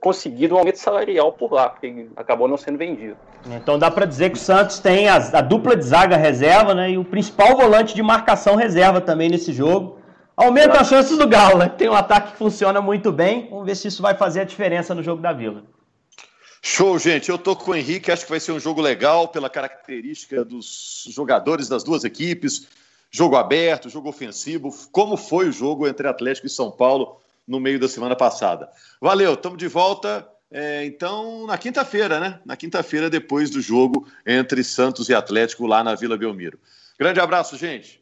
conseguido 0.00 0.54
um 0.54 0.58
aumento 0.58 0.78
salarial 0.78 1.32
por 1.32 1.52
lá, 1.52 1.68
porque 1.68 1.86
ele 1.86 2.10
acabou 2.16 2.48
não 2.48 2.56
sendo 2.56 2.78
vendido. 2.78 3.16
Então 3.46 3.78
dá 3.78 3.90
para 3.90 4.06
dizer 4.06 4.30
que 4.30 4.36
o 4.36 4.40
Santos 4.40 4.78
tem 4.78 5.08
a, 5.08 5.16
a, 5.16 5.40
dupla 5.40 5.76
de 5.76 5.84
zaga 5.84 6.16
reserva, 6.16 6.74
né? 6.74 6.92
E 6.92 6.98
o 6.98 7.04
principal 7.04 7.56
volante 7.56 7.94
de 7.94 8.02
marcação 8.02 8.54
reserva 8.54 9.00
também 9.00 9.28
nesse 9.28 9.52
jogo. 9.52 9.98
Aumenta 10.36 10.80
as 10.80 10.88
chances 10.88 11.18
do 11.18 11.28
Galo, 11.28 11.58
né? 11.58 11.68
Tem 11.68 11.88
um 11.88 11.94
ataque 11.94 12.32
que 12.32 12.38
funciona 12.38 12.80
muito 12.80 13.12
bem. 13.12 13.48
Vamos 13.50 13.66
ver 13.66 13.74
se 13.74 13.88
isso 13.88 14.00
vai 14.00 14.14
fazer 14.14 14.40
a 14.40 14.44
diferença 14.44 14.94
no 14.94 15.02
jogo 15.02 15.20
da 15.20 15.32
Vila. 15.32 15.64
Show, 16.62 16.98
gente. 16.98 17.28
Eu 17.28 17.36
tô 17.36 17.54
com 17.56 17.72
o 17.72 17.74
Henrique, 17.74 18.10
acho 18.10 18.24
que 18.24 18.30
vai 18.30 18.40
ser 18.40 18.52
um 18.52 18.60
jogo 18.60 18.80
legal 18.80 19.28
pela 19.28 19.50
característica 19.50 20.44
dos 20.44 21.04
jogadores 21.10 21.68
das 21.68 21.82
duas 21.82 22.04
equipes. 22.04 22.68
Jogo 23.10 23.36
aberto, 23.36 23.90
jogo 23.90 24.08
ofensivo, 24.08 24.74
como 24.90 25.18
foi 25.18 25.48
o 25.48 25.52
jogo 25.52 25.86
entre 25.86 26.08
Atlético 26.08 26.46
e 26.46 26.50
São 26.50 26.70
Paulo 26.70 27.20
no 27.46 27.60
meio 27.60 27.78
da 27.78 27.88
semana 27.88 28.16
passada. 28.16 28.68
Valeu, 29.00 29.34
estamos 29.34 29.58
de 29.58 29.68
volta. 29.68 30.28
É, 30.50 30.84
então, 30.84 31.46
na 31.46 31.56
quinta-feira, 31.56 32.20
né? 32.20 32.40
Na 32.44 32.56
quinta-feira, 32.56 33.08
depois 33.08 33.48
do 33.50 33.60
jogo 33.60 34.06
entre 34.26 34.62
Santos 34.62 35.08
e 35.08 35.14
Atlético 35.14 35.66
lá 35.66 35.82
na 35.82 35.94
Vila 35.94 36.16
Belmiro. 36.16 36.58
Grande 36.98 37.20
abraço, 37.20 37.56
gente. 37.56 38.01